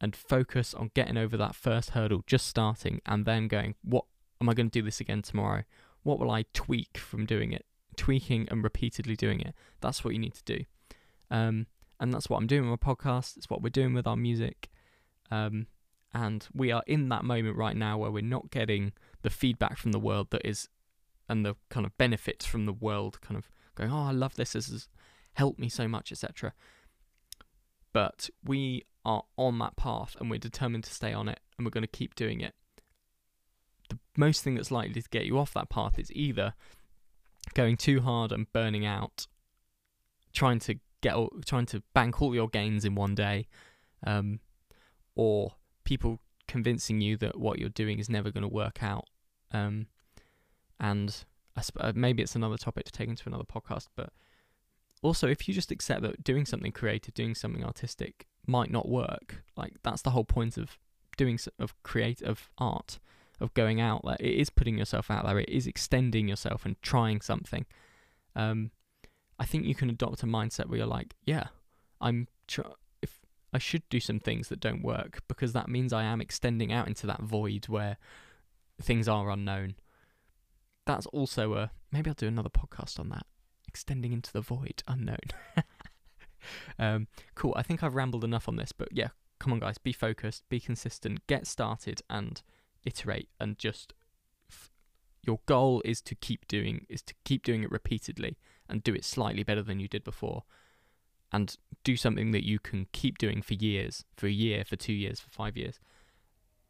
and 0.00 0.14
focus 0.14 0.74
on 0.74 0.90
getting 0.94 1.16
over 1.16 1.36
that 1.36 1.54
first 1.54 1.90
hurdle, 1.90 2.22
just 2.26 2.46
starting, 2.46 3.00
and 3.06 3.24
then 3.24 3.48
going, 3.48 3.74
what 3.82 4.04
am 4.40 4.48
I 4.48 4.54
going 4.54 4.70
to 4.70 4.78
do 4.78 4.84
this 4.84 5.00
again 5.00 5.22
tomorrow? 5.22 5.64
What 6.02 6.18
will 6.18 6.30
I 6.30 6.44
tweak 6.54 6.98
from 6.98 7.26
doing 7.26 7.52
it? 7.52 7.64
Tweaking 7.96 8.48
and 8.50 8.62
repeatedly 8.62 9.16
doing 9.16 9.40
it. 9.40 9.54
That's 9.80 10.04
what 10.04 10.14
you 10.14 10.20
need 10.20 10.34
to 10.34 10.44
do. 10.44 10.64
Um, 11.30 11.66
and 11.98 12.14
that's 12.14 12.30
what 12.30 12.36
I'm 12.38 12.46
doing 12.46 12.70
with 12.70 12.80
my 12.80 12.94
podcast. 12.94 13.36
It's 13.36 13.50
what 13.50 13.60
we're 13.60 13.70
doing 13.70 13.92
with 13.92 14.06
our 14.06 14.16
music. 14.16 14.68
Um, 15.30 15.66
and 16.14 16.46
we 16.54 16.72
are 16.72 16.82
in 16.86 17.08
that 17.10 17.24
moment 17.24 17.56
right 17.56 17.76
now 17.76 17.98
where 17.98 18.10
we're 18.10 18.22
not 18.22 18.50
getting 18.50 18.92
the 19.22 19.30
feedback 19.30 19.76
from 19.76 19.92
the 19.92 19.98
world 19.98 20.28
that 20.30 20.44
is, 20.44 20.68
and 21.28 21.44
the 21.44 21.56
kind 21.68 21.84
of 21.84 21.96
benefits 21.98 22.46
from 22.46 22.66
the 22.66 22.72
world 22.72 23.20
kind 23.20 23.36
of 23.36 23.50
going, 23.74 23.92
oh, 23.92 24.04
I 24.04 24.12
love 24.12 24.34
this. 24.36 24.52
This 24.52 24.70
has 24.70 24.88
helped 25.34 25.58
me 25.58 25.68
so 25.68 25.86
much, 25.86 26.10
etc. 26.10 26.52
But 27.92 28.30
we 28.44 28.84
are 29.04 29.22
on 29.36 29.58
that 29.58 29.76
path 29.76 30.16
and 30.18 30.30
we're 30.30 30.38
determined 30.38 30.84
to 30.84 30.92
stay 30.92 31.12
on 31.12 31.28
it 31.28 31.40
and 31.56 31.66
we're 31.66 31.70
going 31.70 31.82
to 31.82 31.88
keep 31.88 32.14
doing 32.14 32.40
it. 32.40 32.54
The 33.88 33.98
most 34.16 34.42
thing 34.42 34.54
that's 34.54 34.70
likely 34.70 35.00
to 35.00 35.08
get 35.10 35.26
you 35.26 35.38
off 35.38 35.54
that 35.54 35.70
path 35.70 35.98
is 35.98 36.12
either 36.12 36.54
going 37.54 37.76
too 37.76 38.00
hard 38.00 38.32
and 38.32 38.52
burning 38.52 38.84
out, 38.84 39.26
trying 40.32 40.58
to 40.60 40.76
get 41.00 41.14
trying 41.46 41.66
to 41.66 41.82
bank 41.94 42.20
all 42.20 42.34
your 42.34 42.48
gains 42.48 42.84
in 42.84 42.94
one 42.94 43.14
day, 43.14 43.46
um, 44.06 44.40
or 45.14 45.54
people 45.88 46.20
convincing 46.46 47.00
you 47.00 47.16
that 47.16 47.40
what 47.40 47.58
you're 47.58 47.70
doing 47.70 47.98
is 47.98 48.10
never 48.10 48.30
going 48.30 48.42
to 48.42 48.48
work 48.62 48.82
out. 48.82 49.06
Um, 49.52 49.86
and 50.78 51.24
sp- 51.64 51.80
uh, 51.80 51.92
maybe 51.94 52.22
it's 52.22 52.36
another 52.36 52.58
topic 52.58 52.84
to 52.84 52.92
take 52.92 53.08
into 53.08 53.26
another 53.26 53.44
podcast, 53.44 53.88
but 53.96 54.10
also 55.00 55.28
if 55.28 55.48
you 55.48 55.54
just 55.54 55.70
accept 55.70 56.02
that 56.02 56.22
doing 56.22 56.44
something 56.44 56.72
creative, 56.72 57.14
doing 57.14 57.34
something 57.34 57.64
artistic 57.64 58.26
might 58.46 58.70
not 58.70 58.86
work, 58.86 59.42
like 59.56 59.76
that's 59.82 60.02
the 60.02 60.10
whole 60.10 60.24
point 60.24 60.58
of 60.58 60.78
doing 61.16 61.38
of 61.58 61.74
creative 61.82 62.50
art, 62.58 62.98
of 63.40 63.54
going 63.54 63.80
out 63.80 64.02
there. 64.04 64.18
It 64.20 64.34
is 64.34 64.50
putting 64.50 64.76
yourself 64.76 65.10
out 65.10 65.24
there. 65.24 65.38
It 65.38 65.48
is 65.48 65.66
extending 65.66 66.28
yourself 66.28 66.66
and 66.66 66.76
trying 66.82 67.22
something. 67.22 67.64
Um, 68.36 68.72
I 69.38 69.46
think 69.46 69.64
you 69.64 69.74
can 69.74 69.88
adopt 69.88 70.22
a 70.22 70.26
mindset 70.26 70.66
where 70.66 70.76
you're 70.76 70.86
like, 70.86 71.14
yeah, 71.24 71.46
I'm 71.98 72.28
I 73.52 73.58
should 73.58 73.88
do 73.88 74.00
some 74.00 74.20
things 74.20 74.48
that 74.48 74.60
don't 74.60 74.82
work 74.82 75.22
because 75.28 75.52
that 75.52 75.68
means 75.68 75.92
I 75.92 76.04
am 76.04 76.20
extending 76.20 76.72
out 76.72 76.86
into 76.86 77.06
that 77.06 77.22
void 77.22 77.68
where 77.68 77.96
things 78.80 79.08
are 79.08 79.30
unknown. 79.30 79.76
That's 80.86 81.06
also 81.06 81.54
a 81.54 81.70
maybe 81.90 82.10
I'll 82.10 82.14
do 82.14 82.26
another 82.26 82.50
podcast 82.50 82.98
on 83.00 83.08
that. 83.10 83.26
Extending 83.66 84.12
into 84.12 84.32
the 84.32 84.40
void, 84.40 84.82
unknown. 84.86 85.18
um, 86.78 87.08
cool. 87.34 87.54
I 87.56 87.62
think 87.62 87.82
I've 87.82 87.94
rambled 87.94 88.24
enough 88.24 88.48
on 88.48 88.56
this, 88.56 88.72
but 88.72 88.88
yeah, 88.92 89.08
come 89.38 89.52
on, 89.52 89.60
guys, 89.60 89.78
be 89.78 89.92
focused, 89.92 90.48
be 90.48 90.60
consistent, 90.60 91.26
get 91.26 91.46
started, 91.46 92.02
and 92.08 92.42
iterate, 92.84 93.28
and 93.38 93.58
just 93.58 93.92
f- 94.50 94.70
your 95.22 95.40
goal 95.46 95.82
is 95.84 96.00
to 96.02 96.14
keep 96.14 96.48
doing 96.48 96.86
is 96.88 97.02
to 97.02 97.14
keep 97.24 97.44
doing 97.44 97.62
it 97.62 97.70
repeatedly 97.70 98.36
and 98.68 98.82
do 98.82 98.94
it 98.94 99.04
slightly 99.04 99.42
better 99.42 99.62
than 99.62 99.80
you 99.80 99.88
did 99.88 100.04
before 100.04 100.44
and 101.32 101.56
do 101.84 101.96
something 101.96 102.30
that 102.32 102.46
you 102.46 102.58
can 102.58 102.86
keep 102.92 103.18
doing 103.18 103.42
for 103.42 103.54
years, 103.54 104.04
for 104.16 104.26
a 104.26 104.32
year, 104.32 104.64
for 104.64 104.76
two 104.76 104.92
years, 104.92 105.20
for 105.20 105.30
five 105.30 105.56
years. 105.56 105.78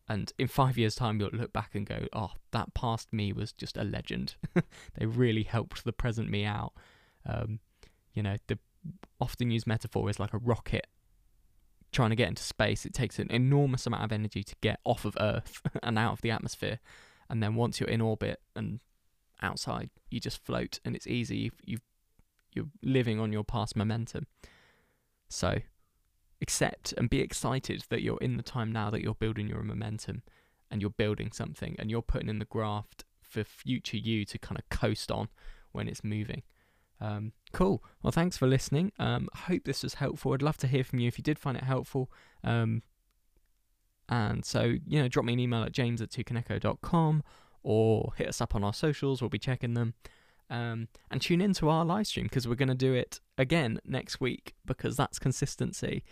And 0.08 0.32
in 0.38 0.48
five 0.48 0.78
years' 0.78 0.94
time, 0.94 1.20
you'll 1.20 1.30
look 1.32 1.52
back 1.52 1.74
and 1.74 1.86
go, 1.86 2.06
oh, 2.12 2.30
that 2.52 2.72
past 2.72 3.12
me 3.12 3.32
was 3.32 3.52
just 3.52 3.76
a 3.76 3.84
legend. 3.84 4.36
they 4.98 5.06
really 5.06 5.42
helped 5.42 5.84
the 5.84 5.92
present 5.92 6.30
me 6.30 6.44
out. 6.44 6.72
Um, 7.26 7.60
you 8.14 8.22
know, 8.22 8.36
the 8.46 8.58
often 9.20 9.50
used 9.50 9.66
metaphor 9.66 10.08
is 10.08 10.18
like 10.18 10.32
a 10.32 10.38
rocket 10.38 10.86
trying 11.92 12.10
to 12.10 12.16
get 12.16 12.28
into 12.28 12.42
space. 12.42 12.84
It 12.84 12.94
takes 12.94 13.18
an 13.18 13.30
enormous 13.30 13.86
amount 13.86 14.04
of 14.04 14.12
energy 14.12 14.42
to 14.44 14.54
get 14.60 14.80
off 14.84 15.04
of 15.04 15.16
Earth 15.20 15.60
and 15.82 15.98
out 15.98 16.12
of 16.12 16.20
the 16.22 16.30
atmosphere. 16.30 16.80
And 17.30 17.42
then 17.42 17.54
once 17.54 17.80
you're 17.80 17.88
in 17.88 18.00
orbit 18.00 18.40
and 18.56 18.80
outside, 19.42 19.90
you 20.10 20.20
just 20.20 20.44
float 20.44 20.80
and 20.84 20.96
it's 20.96 21.06
easy. 21.06 21.36
You've, 21.36 21.60
you've 21.64 21.82
you're 22.52 22.68
living 22.82 23.20
on 23.20 23.32
your 23.32 23.44
past 23.44 23.76
momentum. 23.76 24.26
So 25.28 25.58
accept 26.40 26.94
and 26.96 27.10
be 27.10 27.20
excited 27.20 27.84
that 27.90 28.02
you're 28.02 28.18
in 28.20 28.36
the 28.36 28.42
time 28.42 28.72
now 28.72 28.90
that 28.90 29.02
you're 29.02 29.14
building 29.14 29.48
your 29.48 29.62
momentum 29.62 30.22
and 30.70 30.80
you're 30.80 30.90
building 30.90 31.32
something 31.32 31.76
and 31.78 31.90
you're 31.90 32.02
putting 32.02 32.28
in 32.28 32.38
the 32.38 32.44
graft 32.44 33.04
for 33.22 33.44
future 33.44 33.96
you 33.96 34.24
to 34.24 34.38
kind 34.38 34.58
of 34.58 34.68
coast 34.68 35.10
on 35.10 35.28
when 35.72 35.88
it's 35.88 36.04
moving. 36.04 36.42
Um, 37.00 37.32
cool. 37.52 37.82
Well, 38.02 38.10
thanks 38.10 38.36
for 38.36 38.46
listening. 38.46 38.92
Um, 38.98 39.28
hope 39.34 39.64
this 39.64 39.82
was 39.82 39.94
helpful. 39.94 40.32
I'd 40.32 40.42
love 40.42 40.56
to 40.58 40.66
hear 40.66 40.84
from 40.84 40.98
you 40.98 41.08
if 41.08 41.18
you 41.18 41.22
did 41.22 41.38
find 41.38 41.56
it 41.56 41.64
helpful. 41.64 42.10
Um, 42.42 42.82
and 44.08 44.44
so, 44.44 44.74
you 44.86 45.00
know, 45.00 45.08
drop 45.08 45.26
me 45.26 45.34
an 45.34 45.40
email 45.40 45.62
at 45.62 45.72
james 45.72 46.00
at 46.00 46.10
tucaneco.com 46.10 47.22
or 47.62 48.12
hit 48.16 48.28
us 48.28 48.40
up 48.40 48.54
on 48.54 48.64
our 48.64 48.72
socials. 48.72 49.20
We'll 49.20 49.28
be 49.28 49.38
checking 49.38 49.74
them. 49.74 49.94
Um, 50.50 50.88
and 51.10 51.20
tune 51.20 51.40
into 51.42 51.68
our 51.68 51.84
live 51.84 52.06
stream 52.06 52.24
because 52.24 52.48
we're 52.48 52.54
going 52.54 52.68
to 52.70 52.74
do 52.74 52.94
it 52.94 53.20
again 53.36 53.80
next 53.84 54.20
week 54.20 54.54
because 54.64 54.96
that's 54.96 55.18
consistency. 55.18 56.04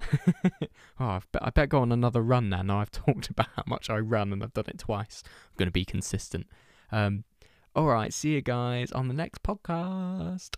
oh, 0.98 1.06
I've 1.06 1.26
I 1.40 1.50
better 1.50 1.66
go 1.66 1.80
on 1.80 1.92
another 1.92 2.20
run 2.20 2.48
now. 2.48 2.62
Now 2.62 2.80
I've 2.80 2.90
talked 3.06 3.28
about 3.28 3.48
how 3.54 3.62
much 3.66 3.90
I 3.90 3.98
run 3.98 4.32
and 4.32 4.42
I've 4.42 4.52
done 4.52 4.64
it 4.68 4.78
twice. 4.78 5.22
I'm 5.24 5.56
going 5.56 5.68
to 5.68 5.72
be 5.72 5.84
consistent. 5.84 6.46
Um, 6.90 7.24
all 7.76 7.86
right, 7.86 8.12
see 8.12 8.30
you 8.30 8.40
guys 8.40 8.92
on 8.92 9.08
the 9.08 9.14
next 9.14 9.42
podcast. 9.42 10.56